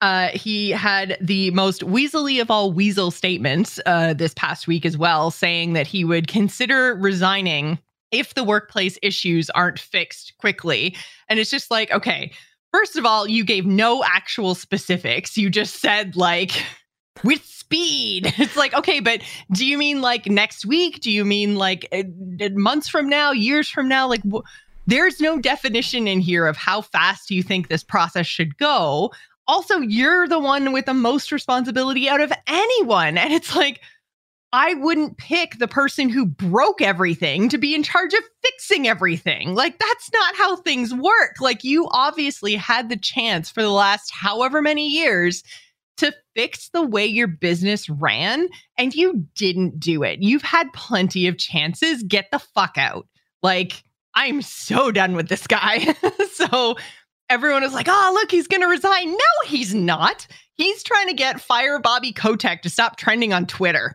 [0.00, 4.96] uh, he had the most weaselly of all weasel statements uh, this past week as
[4.96, 7.78] well, saying that he would consider resigning
[8.10, 10.96] if the workplace issues aren't fixed quickly.
[11.28, 12.32] And it's just like, okay,
[12.72, 15.36] first of all, you gave no actual specifics.
[15.36, 16.64] You just said, like,
[17.24, 18.34] with speed.
[18.38, 19.22] It's like, okay, but
[19.52, 21.00] do you mean like next week?
[21.00, 22.02] Do you mean like uh,
[22.54, 24.08] months from now, years from now?
[24.08, 24.42] Like, wh-
[24.86, 29.12] there's no definition in here of how fast you think this process should go.
[29.50, 33.18] Also, you're the one with the most responsibility out of anyone.
[33.18, 33.80] And it's like,
[34.52, 39.56] I wouldn't pick the person who broke everything to be in charge of fixing everything.
[39.56, 41.40] Like, that's not how things work.
[41.40, 45.42] Like, you obviously had the chance for the last however many years
[45.96, 48.48] to fix the way your business ran,
[48.78, 50.22] and you didn't do it.
[50.22, 52.04] You've had plenty of chances.
[52.04, 53.08] Get the fuck out.
[53.42, 53.82] Like,
[54.14, 55.92] I'm so done with this guy.
[56.34, 56.76] so,
[57.30, 59.10] everyone is like, oh, look, he's going to resign.
[59.10, 60.26] No, he's not.
[60.54, 63.94] He's trying to get Fire Bobby Kotick to stop trending on Twitter.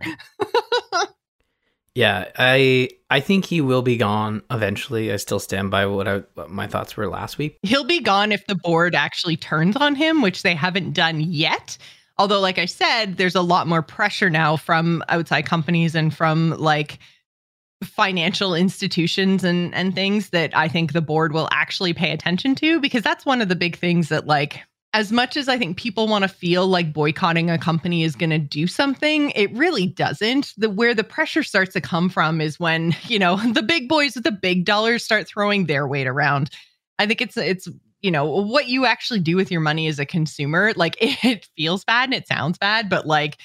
[1.95, 5.11] yeah, I I think he will be gone eventually.
[5.11, 7.59] I still stand by what, I, what my thoughts were last week.
[7.61, 11.77] He'll be gone if the board actually turns on him, which they haven't done yet.
[12.17, 16.51] Although, like I said, there's a lot more pressure now from outside companies and from
[16.51, 16.97] like
[17.83, 22.79] financial institutions and and things that I think the board will actually pay attention to
[22.79, 24.61] because that's one of the big things that like
[24.93, 28.29] as much as I think people want to feel like boycotting a company is going
[28.29, 30.53] to do something, it really doesn't.
[30.55, 34.15] The where the pressure starts to come from is when, you know, the big boys
[34.15, 36.49] with the big dollars start throwing their weight around.
[36.97, 37.67] I think it's it's
[38.01, 41.83] you know, what you actually do with your money as a consumer, like it feels
[41.83, 43.37] bad and it sounds bad, but like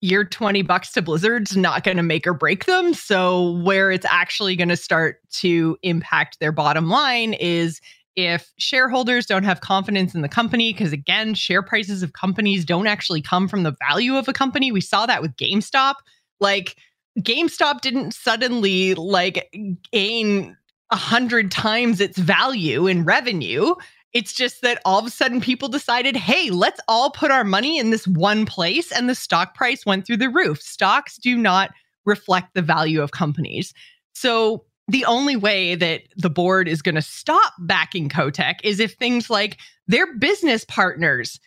[0.00, 2.94] your 20 bucks to Blizzard's not going to make or break them.
[2.94, 7.80] So, where it's actually going to start to impact their bottom line is
[8.14, 12.86] if shareholders don't have confidence in the company, because again, share prices of companies don't
[12.86, 14.72] actually come from the value of a company.
[14.72, 15.94] We saw that with GameStop.
[16.40, 16.76] Like,
[17.20, 19.50] GameStop didn't suddenly like
[19.92, 20.56] gain
[20.90, 23.74] a hundred times its value in revenue.
[24.16, 27.78] It's just that all of a sudden people decided, hey, let's all put our money
[27.78, 28.90] in this one place.
[28.90, 30.62] And the stock price went through the roof.
[30.62, 31.70] Stocks do not
[32.06, 33.74] reflect the value of companies.
[34.14, 38.94] So the only way that the board is going to stop backing Kotick is if
[38.94, 41.38] things like their business partners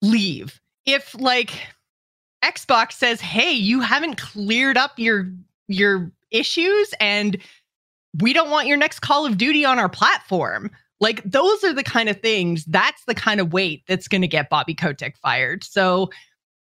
[0.00, 0.60] leave.
[0.86, 1.66] If like
[2.44, 5.32] Xbox says, "Hey, you haven't cleared up your
[5.66, 7.38] your issues and
[8.20, 10.70] we don't want your next Call of Duty on our platform."
[11.04, 14.26] Like those are the kind of things, that's the kind of weight that's going to
[14.26, 15.62] get Bobby Kotick fired.
[15.62, 16.08] So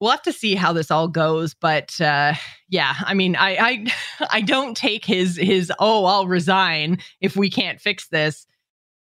[0.00, 1.54] we'll have to see how this all goes.
[1.54, 2.34] But uh,
[2.68, 7.48] yeah, I mean, I, I I don't take his his oh I'll resign if we
[7.48, 8.44] can't fix this.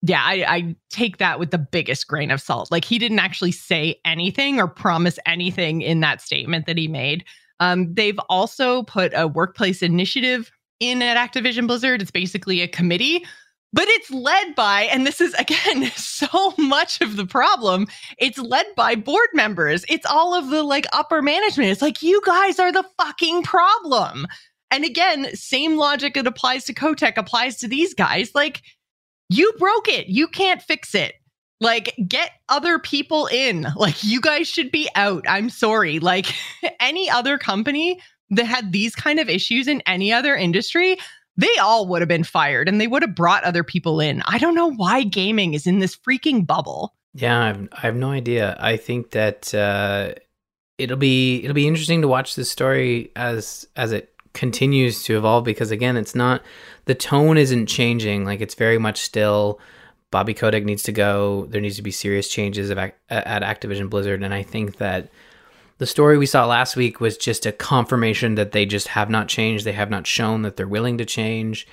[0.03, 2.69] Yeah, I, I take that with the biggest grain of salt.
[2.69, 7.25] Like he didn't actually say anything or promise anything in that statement that he made.
[7.59, 12.03] Um, they've also put a workplace initiative in at Activision Blizzard.
[12.03, 13.25] It's basically a committee
[13.75, 18.65] but it's led by, and this is again so much of the problem, it's led
[18.75, 19.85] by board members.
[19.89, 21.69] It's all of the like upper management.
[21.69, 24.25] It's like, you guys are the fucking problem.
[24.71, 28.31] And again, same logic that applies to Kotick applies to these guys.
[28.33, 28.61] Like,
[29.29, 30.07] you broke it.
[30.07, 31.13] You can't fix it.
[31.61, 33.67] Like, get other people in.
[33.75, 35.23] Like, you guys should be out.
[35.27, 35.99] I'm sorry.
[35.99, 36.33] Like,
[36.79, 37.99] any other company
[38.31, 40.97] that had these kind of issues in any other industry,
[41.37, 44.21] they all would have been fired and they would have brought other people in.
[44.25, 46.93] I don't know why gaming is in this freaking bubble.
[47.13, 48.57] Yeah, I've, I have no idea.
[48.59, 50.13] I think that uh,
[50.77, 55.45] it'll be it'll be interesting to watch this story as as it continues to evolve
[55.45, 56.41] because again, it's not
[56.85, 58.25] the tone isn't changing.
[58.25, 59.59] Like it's very much still
[60.11, 61.45] Bobby Kotick needs to go.
[61.49, 65.09] There needs to be serious changes at Activision Blizzard, and I think that
[65.77, 69.27] the story we saw last week was just a confirmation that they just have not
[69.27, 69.65] changed.
[69.65, 71.67] They have not shown that they're willing to change.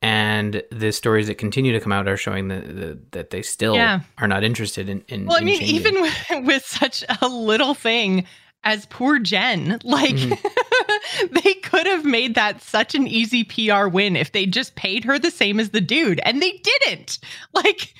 [0.00, 3.74] And the stories that continue to come out are showing that the, that they still
[3.74, 4.00] yeah.
[4.18, 5.02] are not interested in.
[5.08, 5.76] in well, I mean, changing.
[5.76, 8.24] even with, with, such a little thing
[8.62, 11.34] as poor Jen, like mm-hmm.
[11.42, 15.18] they could have made that such an easy PR win if they just paid her
[15.18, 17.18] the same as the dude, and they didn't.
[17.52, 17.94] Like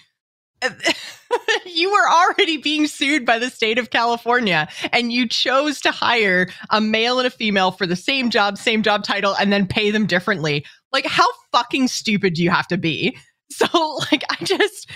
[1.67, 6.49] you were already being sued by the state of California and you chose to hire
[6.71, 9.91] a male and a female for the same job, same job title, and then pay
[9.91, 10.65] them differently.
[10.93, 13.17] Like, how fucking stupid do you have to be?
[13.51, 14.91] So, like, I just,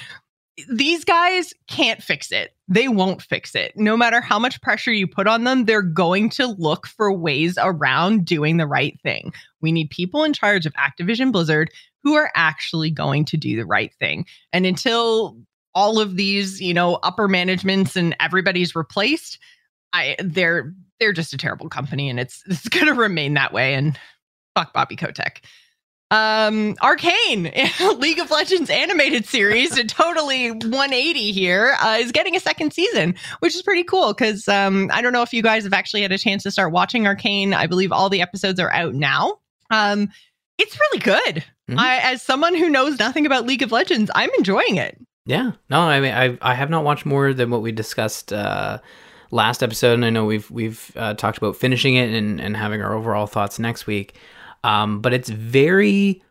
[0.68, 2.50] these guys can't fix it.
[2.68, 3.72] They won't fix it.
[3.76, 7.56] No matter how much pressure you put on them, they're going to look for ways
[7.58, 9.32] around doing the right thing.
[9.62, 11.70] We need people in charge of Activision Blizzard
[12.02, 14.26] who are actually going to do the right thing.
[14.52, 15.38] And until
[15.74, 19.38] all of these, you know, upper managements and everybody's replaced,
[19.92, 23.74] I they're they're just a terrible company and it's it's going to remain that way
[23.74, 23.98] and
[24.54, 25.44] fuck Bobby Kotick.
[26.10, 27.50] Um, Arcane,
[27.96, 33.14] League of Legends animated series, a totally 180 here, uh, is getting a second season,
[33.38, 36.12] which is pretty cool because um, I don't know if you guys have actually had
[36.12, 37.54] a chance to start watching Arcane.
[37.54, 39.38] I believe all the episodes are out now.
[39.70, 40.10] Um,
[40.58, 41.44] it's really good.
[41.70, 41.78] Mm-hmm.
[41.78, 44.98] I, as someone who knows nothing about League of Legends, I'm enjoying it.
[45.24, 48.78] Yeah, no, I mean, I I have not watched more than what we discussed uh,
[49.30, 52.82] last episode, and I know we've we've uh, talked about finishing it and and having
[52.82, 54.16] our overall thoughts next week.
[54.64, 56.22] Um, but it's very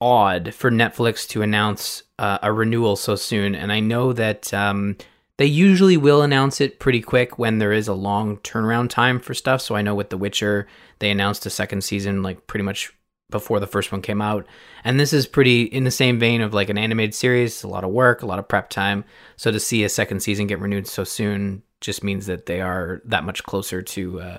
[0.00, 4.96] odd for Netflix to announce uh, a renewal so soon, and I know that um,
[5.36, 9.32] they usually will announce it pretty quick when there is a long turnaround time for
[9.32, 9.60] stuff.
[9.60, 10.66] So I know with The Witcher,
[10.98, 12.92] they announced a second season like pretty much
[13.30, 14.46] before the first one came out.
[14.84, 17.84] And this is pretty in the same vein of like an animated series, a lot
[17.84, 19.04] of work, a lot of prep time.
[19.36, 23.00] So to see a second season get renewed so soon just means that they are
[23.06, 24.38] that much closer to uh,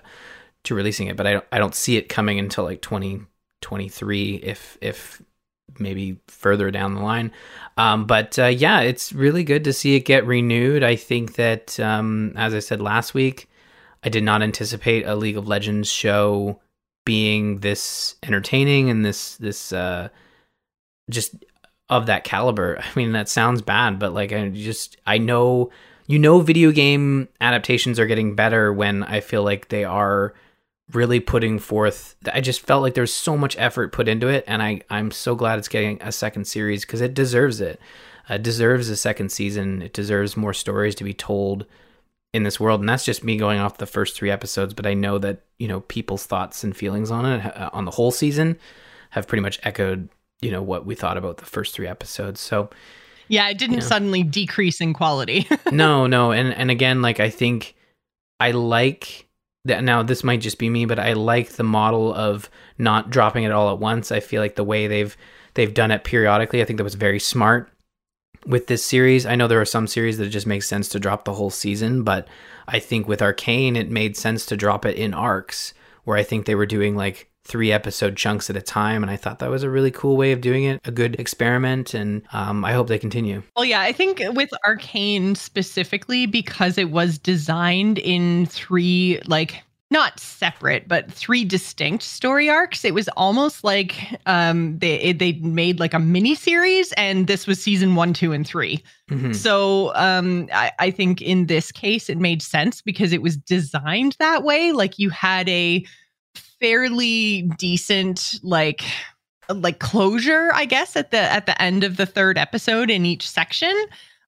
[0.64, 1.18] to releasing it.
[1.18, 5.22] But I don't I don't see it coming until like 2023 if if
[5.80, 7.32] maybe further down the line.
[7.78, 10.84] Um, but uh, yeah, it's really good to see it get renewed.
[10.84, 13.50] I think that um, as I said last week,
[14.04, 16.60] I did not anticipate a League of Legends show
[17.06, 20.10] being this entertaining and this this uh
[21.10, 21.36] just
[21.90, 22.80] of that caliber.
[22.82, 25.70] I mean, that sounds bad, but like I just I know
[26.08, 30.34] you know video game adaptations are getting better when I feel like they are
[30.92, 34.62] really putting forth I just felt like there's so much effort put into it and
[34.62, 37.80] I I'm so glad it's getting a second series cuz it deserves it.
[38.30, 39.82] It deserves a second season.
[39.82, 41.66] It deserves more stories to be told
[42.34, 44.94] in this world and that's just me going off the first three episodes but i
[44.94, 48.58] know that you know people's thoughts and feelings on it uh, on the whole season
[49.12, 50.08] have pretty much echoed
[50.42, 52.42] you know what we thought about the first three episodes.
[52.42, 52.70] So
[53.28, 53.86] yeah it didn't you know.
[53.86, 55.48] suddenly decrease in quality.
[55.72, 57.76] No no and and again like i think
[58.40, 59.28] i like
[59.66, 63.44] that now this might just be me but i like the model of not dropping
[63.44, 64.12] it all at once.
[64.12, 65.16] I feel like the way they've
[65.54, 67.70] they've done it periodically i think that was very smart
[68.46, 69.26] with this series.
[69.26, 71.50] I know there are some series that it just makes sense to drop the whole
[71.50, 72.28] season, but
[72.68, 75.74] I think with Arcane, it made sense to drop it in arcs,
[76.04, 79.04] where I think they were doing like three episode chunks at a time.
[79.04, 81.94] And I thought that was a really cool way of doing it, a good experiment.
[81.94, 83.44] And um, I hope they continue.
[83.56, 90.20] Well, yeah, I think with Arcane specifically, because it was designed in three like not
[90.20, 92.86] separate, but three distinct story arcs.
[92.86, 97.62] It was almost like um, they they made like a mini series, and this was
[97.62, 99.34] season one, two, and 3 mm-hmm.
[99.34, 104.16] So um, I, I think in this case, it made sense because it was designed
[104.20, 104.72] that way.
[104.72, 105.86] Like you had a
[106.36, 108.84] fairly decent like
[109.50, 113.30] like closure, I guess, at the at the end of the third episode in each
[113.30, 113.76] section.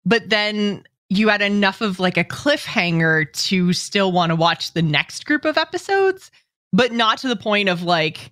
[0.05, 4.81] But then you had enough of like a cliffhanger to still want to watch the
[4.81, 6.31] next group of episodes,
[6.71, 8.31] but not to the point of like,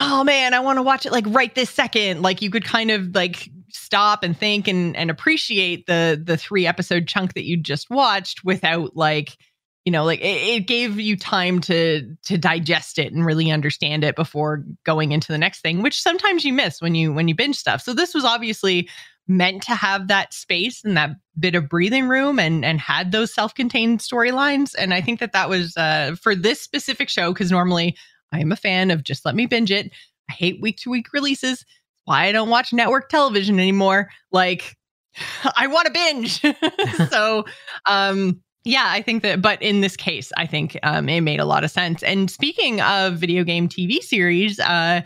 [0.00, 2.22] oh man, I want to watch it like right this second.
[2.22, 6.66] Like you could kind of like stop and think and and appreciate the the three
[6.66, 9.36] episode chunk that you just watched without like
[9.84, 14.04] you know like it, it, gave you time to to digest it and really understand
[14.04, 17.34] it before going into the next thing which sometimes you miss when you when you
[17.34, 18.88] binge stuff so this was obviously
[19.28, 23.32] meant to have that space and that bit of breathing room and and had those
[23.32, 24.74] self-contained storylines.
[24.76, 27.96] And i think that that was uh, for this specific show because normally
[28.32, 29.92] i am a fan of just let me binge it.
[30.30, 31.64] I hate week to week releases
[32.06, 34.08] why i don't watch network television anymore.
[34.32, 34.76] Like
[35.56, 36.42] i want to binge.
[37.10, 37.44] So
[37.86, 41.44] um yeah i think that but in this case i think um it made a
[41.44, 42.02] lot of sense.
[42.02, 45.02] And speaking of video game tv series uh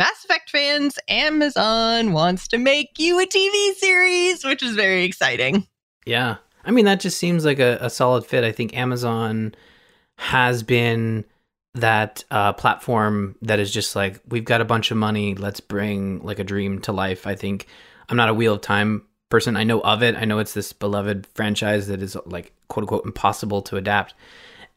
[0.00, 5.66] Mass Effect fans, Amazon wants to make you a TV series, which is very exciting.
[6.06, 6.36] Yeah.
[6.64, 8.42] I mean, that just seems like a, a solid fit.
[8.42, 9.54] I think Amazon
[10.16, 11.26] has been
[11.74, 15.34] that uh, platform that is just like, we've got a bunch of money.
[15.34, 17.26] Let's bring like a dream to life.
[17.26, 17.66] I think
[18.08, 19.54] I'm not a Wheel of Time person.
[19.54, 20.16] I know of it.
[20.16, 24.14] I know it's this beloved franchise that is like quote unquote impossible to adapt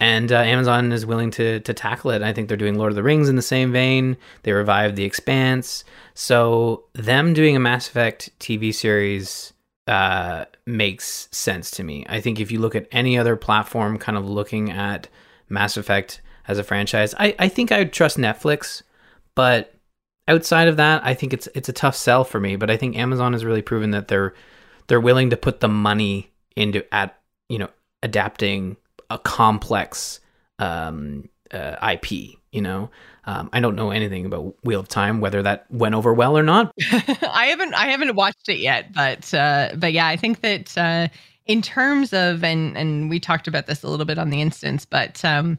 [0.03, 2.21] and uh, Amazon is willing to to tackle it.
[2.21, 4.17] I think they're doing Lord of the Rings in the same vein.
[4.43, 9.53] They revived The Expanse, so them doing a Mass Effect TV series
[9.87, 12.05] uh, makes sense to me.
[12.09, 15.07] I think if you look at any other platform, kind of looking at
[15.47, 18.81] Mass Effect as a franchise, I, I think I would trust Netflix,
[19.35, 19.73] but
[20.27, 22.57] outside of that, I think it's it's a tough sell for me.
[22.57, 24.33] But I think Amazon has really proven that they're
[24.87, 27.69] they're willing to put the money into at you know
[28.01, 28.75] adapting
[29.09, 30.19] a complex
[30.59, 32.37] um, uh, IP.
[32.51, 32.91] You know,
[33.25, 36.43] um, I don't know anything about Wheel of Time, whether that went over well or
[36.43, 36.71] not.
[36.91, 41.07] I haven't I haven't watched it yet, but uh, but yeah, I think that uh,
[41.45, 44.85] in terms of and and we talked about this a little bit on the instance,
[44.85, 45.57] but um,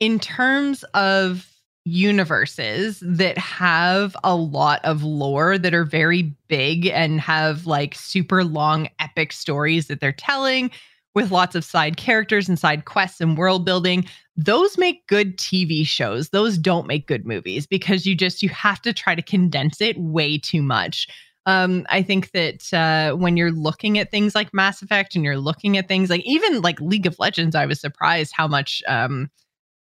[0.00, 1.50] in terms of
[1.86, 8.42] universes that have a lot of lore that are very big and have like super
[8.42, 10.70] long epic stories that they're telling
[11.14, 14.04] with lots of side characters and side quests and world building
[14.36, 18.80] those make good tv shows those don't make good movies because you just you have
[18.82, 21.08] to try to condense it way too much
[21.46, 25.36] um, I think that uh, when you're looking at things like Mass Effect and you're
[25.36, 29.30] looking at things like even like League of Legends, I was surprised how much um,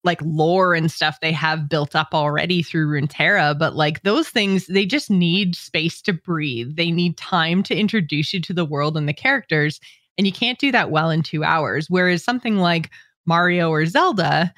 [0.04, 4.68] like lore and stuff they have built up already through Runeterra, but like those things,
[4.68, 6.78] they just need space to breathe.
[6.78, 9.80] They need time to introduce you to the world and the characters.
[10.20, 11.90] And you can't do that well in two hours.
[11.90, 12.90] Whereas something like
[13.26, 14.54] Mario or Zelda,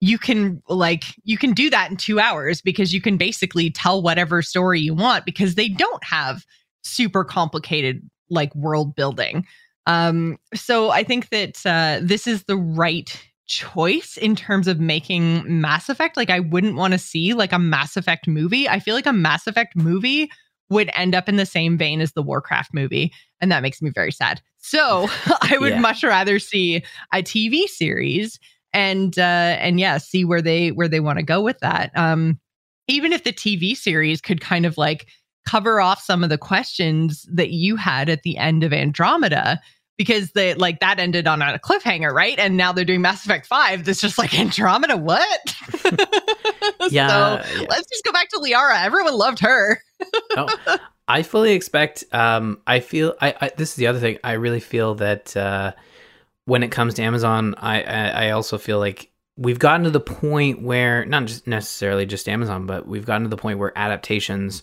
[0.00, 4.02] you can like you can do that in two hours because you can basically tell
[4.02, 6.44] whatever story you want because they don't have
[6.82, 9.46] super complicated like world building.
[9.86, 15.60] Um, so I think that uh, this is the right choice in terms of making
[15.60, 16.16] Mass Effect.
[16.16, 18.68] Like I wouldn't want to see like a Mass Effect movie.
[18.68, 20.28] I feel like a Mass Effect movie
[20.70, 23.12] would end up in the same vein as the Warcraft movie,
[23.44, 24.40] and that makes me very sad.
[24.56, 25.08] So
[25.42, 25.80] I would yeah.
[25.80, 26.82] much rather see
[27.12, 28.40] a TV series
[28.72, 31.92] and uh, and yeah, see where they where they want to go with that.
[31.94, 32.40] Um,
[32.88, 35.06] even if the TV series could kind of like
[35.46, 39.60] cover off some of the questions that you had at the end of Andromeda
[39.98, 42.38] because they like that ended on a cliffhanger, right?
[42.38, 45.54] And now they're doing Mass Effect 5 that's just like Andromeda what?
[46.90, 47.66] yeah, so yeah.
[47.68, 48.82] let's just go back to Liara.
[48.82, 49.82] Everyone loved her.
[50.36, 54.18] oh, I fully expect um I feel I, I, this is the other thing.
[54.24, 55.72] I really feel that uh
[56.46, 60.00] when it comes to Amazon, I, I I also feel like we've gotten to the
[60.00, 64.62] point where not just necessarily just Amazon, but we've gotten to the point where adaptations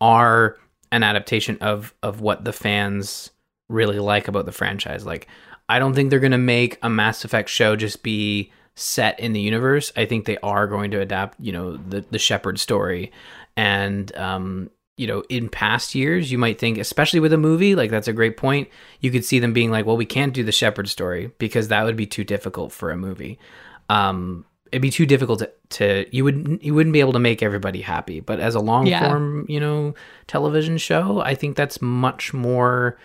[0.00, 0.56] are
[0.90, 3.30] an adaptation of of what the fans
[3.68, 5.06] really like about the franchise.
[5.06, 5.26] Like,
[5.68, 9.32] I don't think they're going to make a Mass Effect show just be set in
[9.32, 9.92] the universe.
[9.96, 13.10] I think they are going to adapt, you know, the the Shepard story.
[13.56, 14.70] And um,
[15.02, 18.12] you know, in past years, you might think, especially with a movie, like that's a
[18.12, 18.68] great point.
[19.00, 21.82] You could see them being like, well, we can't do the Shepard story because that
[21.82, 23.40] would be too difficult for a movie.
[23.88, 27.42] Um, it'd be too difficult to, to you would you wouldn't be able to make
[27.42, 28.20] everybody happy.
[28.20, 29.96] But as a long form, you know,
[30.28, 32.96] television show, I think that's much more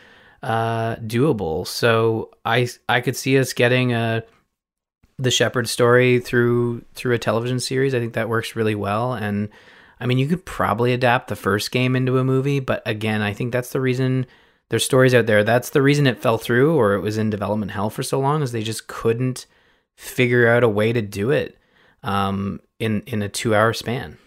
[0.43, 1.65] uh, doable.
[1.65, 4.23] So I I could see us getting a
[5.17, 7.95] the Shepard story through through a television series.
[7.95, 9.13] I think that works really well.
[9.13, 9.49] And
[9.99, 13.33] I mean, you could probably adapt the first game into a movie, but again, I
[13.33, 14.25] think that's the reason
[14.69, 15.43] there's stories out there.
[15.43, 18.41] That's the reason it fell through or it was in development hell for so long
[18.41, 19.45] is they just couldn't
[19.95, 21.57] figure out a way to do it
[22.03, 24.17] um, in in a two hour span.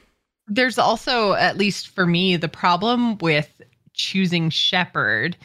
[0.49, 5.37] There's also, at least for me, the problem with choosing Shepard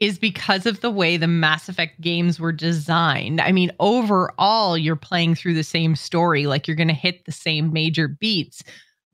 [0.00, 3.40] is because of the way the Mass Effect games were designed.
[3.40, 7.32] I mean, overall, you're playing through the same story, like you're going to hit the
[7.32, 8.62] same major beats,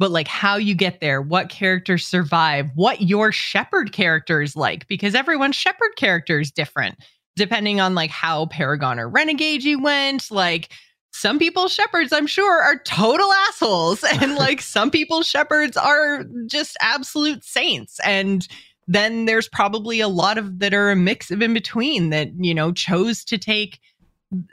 [0.01, 4.89] but like how you get there, what characters survive, what your Shepard character is like,
[4.89, 6.97] because everyone's Shepard character is different
[7.37, 10.31] depending on like how Paragon or Renegade you went.
[10.31, 10.73] Like,
[11.13, 16.77] some people Shepards i'm sure are total assholes and like some people Shepards are just
[16.81, 18.47] absolute saints and
[18.91, 22.53] then there's probably a lot of that are a mix of in between that, you
[22.53, 23.79] know, chose to take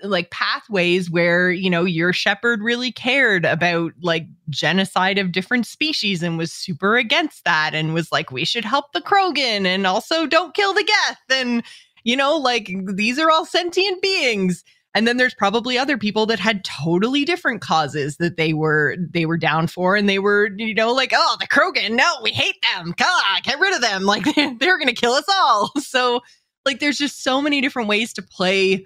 [0.04, 6.24] like pathways where you know your Shepard really cared about like genocide of different species
[6.24, 10.26] and was super against that and was like we should help the krogan and also
[10.26, 11.40] don't kill the geth.
[11.40, 11.64] And
[12.04, 14.64] you know like these are all sentient beings.
[14.96, 19.28] And then there's probably other people that had totally different causes that they were they
[19.28, 19.96] were down for.
[19.96, 22.96] And they were you know like oh the krogan no we hate them.
[22.98, 24.04] God get rid of them.
[24.04, 24.26] Like
[24.60, 25.72] they're gonna kill us all.
[25.82, 26.22] So
[26.66, 28.86] like there's just so many different ways to play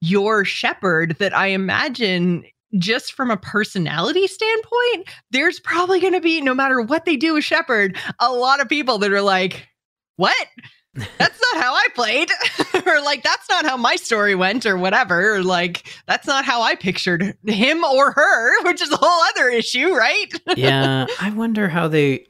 [0.00, 2.44] your Shepard that i imagine
[2.78, 7.34] just from a personality standpoint there's probably going to be no matter what they do
[7.34, 9.68] with Shepard a lot of people that are like
[10.16, 10.48] what
[10.94, 12.30] that's not how I played,
[12.86, 15.36] or like that's not how my story went, or whatever.
[15.36, 19.48] Or like that's not how I pictured him or her, which is a whole other
[19.48, 20.32] issue, right?
[20.56, 22.26] yeah, I wonder how they.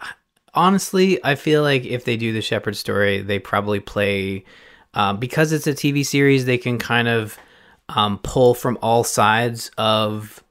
[0.53, 4.45] Honestly, I feel like if they do the Shepard story, they probably play
[4.95, 7.39] um, because it's a TV series, they can kind of
[7.95, 10.43] um, pull from all sides of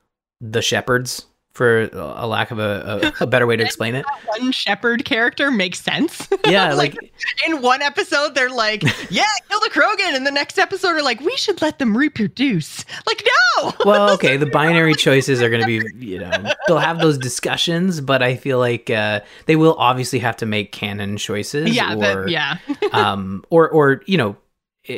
[0.41, 1.25] the Shepards
[1.59, 4.05] for a lack of a, a, a better way to explain it.
[4.27, 6.27] One Shepard character makes sense.
[6.45, 7.13] Yeah, like, like,
[7.45, 11.19] in one episode they're like, "Yeah, kill the Krogan," and the next episode are like,
[11.19, 13.23] "We should let them reproduce." Like,
[13.57, 13.73] no.
[13.85, 16.31] Well, okay, the binary choices are going to be, you know,
[16.65, 20.71] they'll have those discussions, but I feel like uh, they will obviously have to make
[20.71, 21.75] canon choices.
[21.75, 22.57] Yeah, or, yeah.
[22.93, 24.35] um, or or you know,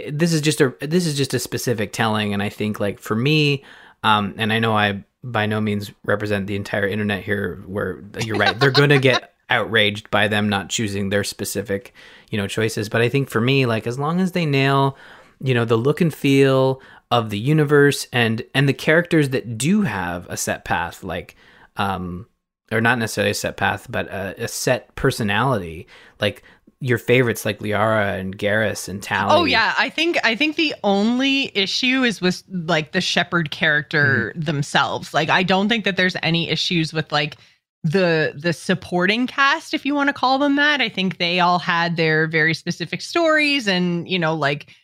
[0.10, 3.16] this is just a this is just a specific telling, and I think like for
[3.16, 3.64] me,
[4.04, 8.38] um, and I know I by no means represent the entire internet here where you're
[8.38, 11.94] right they're to get outraged by them not choosing their specific
[12.30, 14.98] you know choices but i think for me like as long as they nail
[15.42, 16.82] you know the look and feel
[17.12, 21.36] of the universe and and the characters that do have a set path like
[21.78, 22.26] um
[22.72, 25.86] or not necessarily a set path but a, a set personality
[26.20, 26.42] like
[26.82, 29.32] your favorites like Liara and Garrus and Tali.
[29.32, 34.32] Oh yeah, I think I think the only issue is with like the Shepard character
[34.32, 34.42] mm-hmm.
[34.42, 35.14] themselves.
[35.14, 37.38] Like I don't think that there's any issues with like
[37.84, 40.82] the the supporting cast if you want to call them that.
[40.82, 44.76] I think they all had their very specific stories and you know like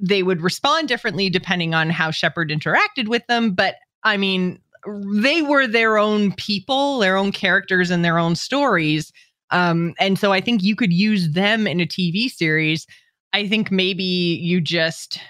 [0.00, 4.60] they would respond differently depending on how Shepard interacted with them, but I mean
[5.06, 9.12] they were their own people, their own characters and their own stories
[9.50, 12.86] um, and so I think you could use them in a TV series.
[13.32, 15.20] I think maybe you just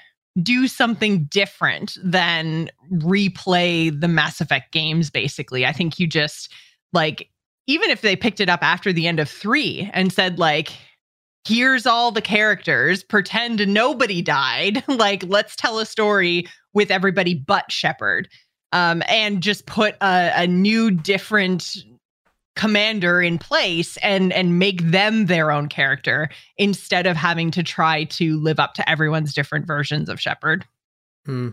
[0.42, 5.66] do something different than replay the Mass Effect games, basically.
[5.66, 6.52] I think you just
[6.92, 7.28] like,
[7.66, 10.72] even if they picked it up after the end of three and said, like,
[11.46, 17.70] here's all the characters, pretend nobody died, like, let's tell a story with everybody but
[17.70, 18.28] Shepard.
[18.72, 21.74] Um, and just put a, a new, different
[22.58, 26.28] commander in place and and make them their own character
[26.58, 30.66] instead of having to try to live up to everyone's different versions of Shepard.
[31.24, 31.50] Hmm.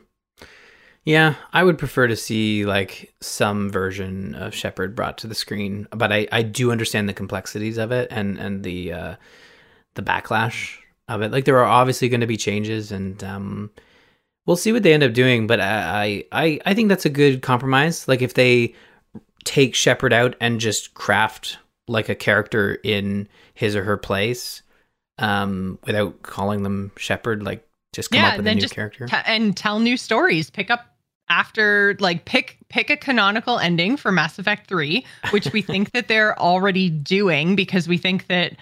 [1.06, 5.88] Yeah, I would prefer to see like some version of Shepard brought to the screen,
[5.92, 9.16] but I, I do understand the complexities of it and and the uh,
[9.94, 10.78] the backlash
[11.08, 11.32] of it.
[11.32, 13.70] Like there are obviously going to be changes, and um,
[14.48, 15.46] we'll see what they end up doing.
[15.46, 18.08] But I, I I think that's a good compromise.
[18.08, 18.74] Like if they
[19.44, 24.62] take Shepard out and just craft like a character in his or her place
[25.20, 27.44] um, without calling them Shepard.
[27.44, 30.50] Like just come yeah, up with a new character t- and tell new stories.
[30.50, 30.86] Pick up
[31.30, 36.08] after like pick pick a canonical ending for Mass Effect 3, which we think that
[36.08, 38.54] they're already doing because we think that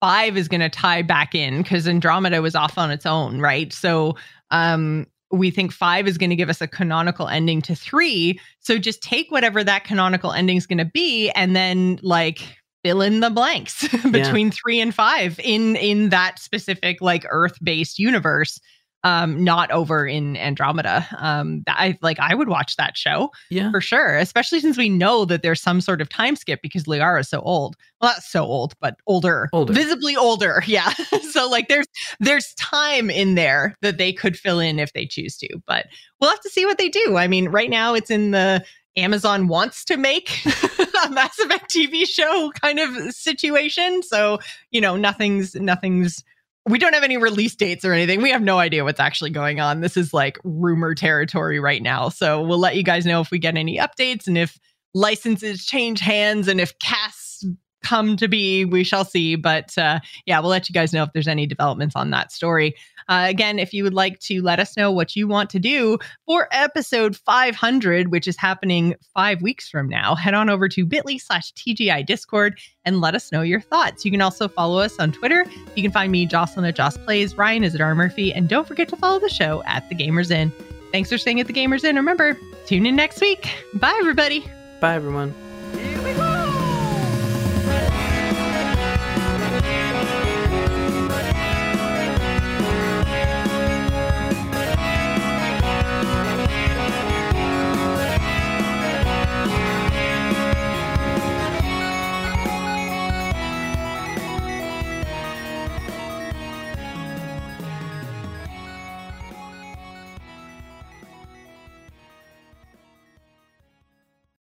[0.00, 3.72] 5 is going to tie back in cuz Andromeda was off on its own, right?
[3.72, 4.16] So
[4.50, 5.06] um
[5.38, 8.40] we think five is going to give us a canonical ending to three.
[8.60, 12.40] So just take whatever that canonical ending is going to be and then like
[12.84, 14.52] fill in the blanks between yeah.
[14.52, 18.60] three and five in in that specific like earth based universe
[19.06, 21.06] um not over in andromeda.
[21.18, 23.70] Um i like i would watch that show yeah.
[23.70, 27.20] for sure especially since we know that there's some sort of time skip because liara
[27.20, 27.76] is so old.
[28.00, 29.48] Well not so old but older.
[29.52, 29.72] Older.
[29.72, 30.92] Visibly older yeah.
[31.30, 31.86] So like there's
[32.18, 35.86] there's time in there that they could fill in if they choose to but
[36.20, 37.16] we'll have to see what they do.
[37.16, 38.64] I mean right now it's in the
[38.96, 44.02] Amazon wants to make a Mass Effect TV show kind of situation.
[44.02, 44.38] So,
[44.70, 46.24] you know, nothing's nothing's
[46.68, 48.22] we don't have any release dates or anything.
[48.22, 49.80] We have no idea what's actually going on.
[49.80, 52.08] This is like rumor territory right now.
[52.08, 54.58] So we'll let you guys know if we get any updates and if
[54.92, 57.44] licenses change hands and if casts
[57.84, 59.36] come to be, we shall see.
[59.36, 62.74] But uh, yeah, we'll let you guys know if there's any developments on that story.
[63.08, 65.98] Uh, again, if you would like to let us know what you want to do
[66.26, 71.18] for episode 500, which is happening five weeks from now, head on over to bit.ly
[71.18, 74.04] slash TGI Discord and let us know your thoughts.
[74.04, 75.44] You can also follow us on Twitter.
[75.74, 78.66] You can find me, Jocelyn at Joss Plays, Ryan is at R Murphy, and don't
[78.66, 80.52] forget to follow the show at The Gamers Inn.
[80.92, 81.96] Thanks for staying at The Gamers Inn.
[81.96, 83.50] Remember, tune in next week.
[83.74, 84.44] Bye, everybody.
[84.80, 85.45] Bye, everyone.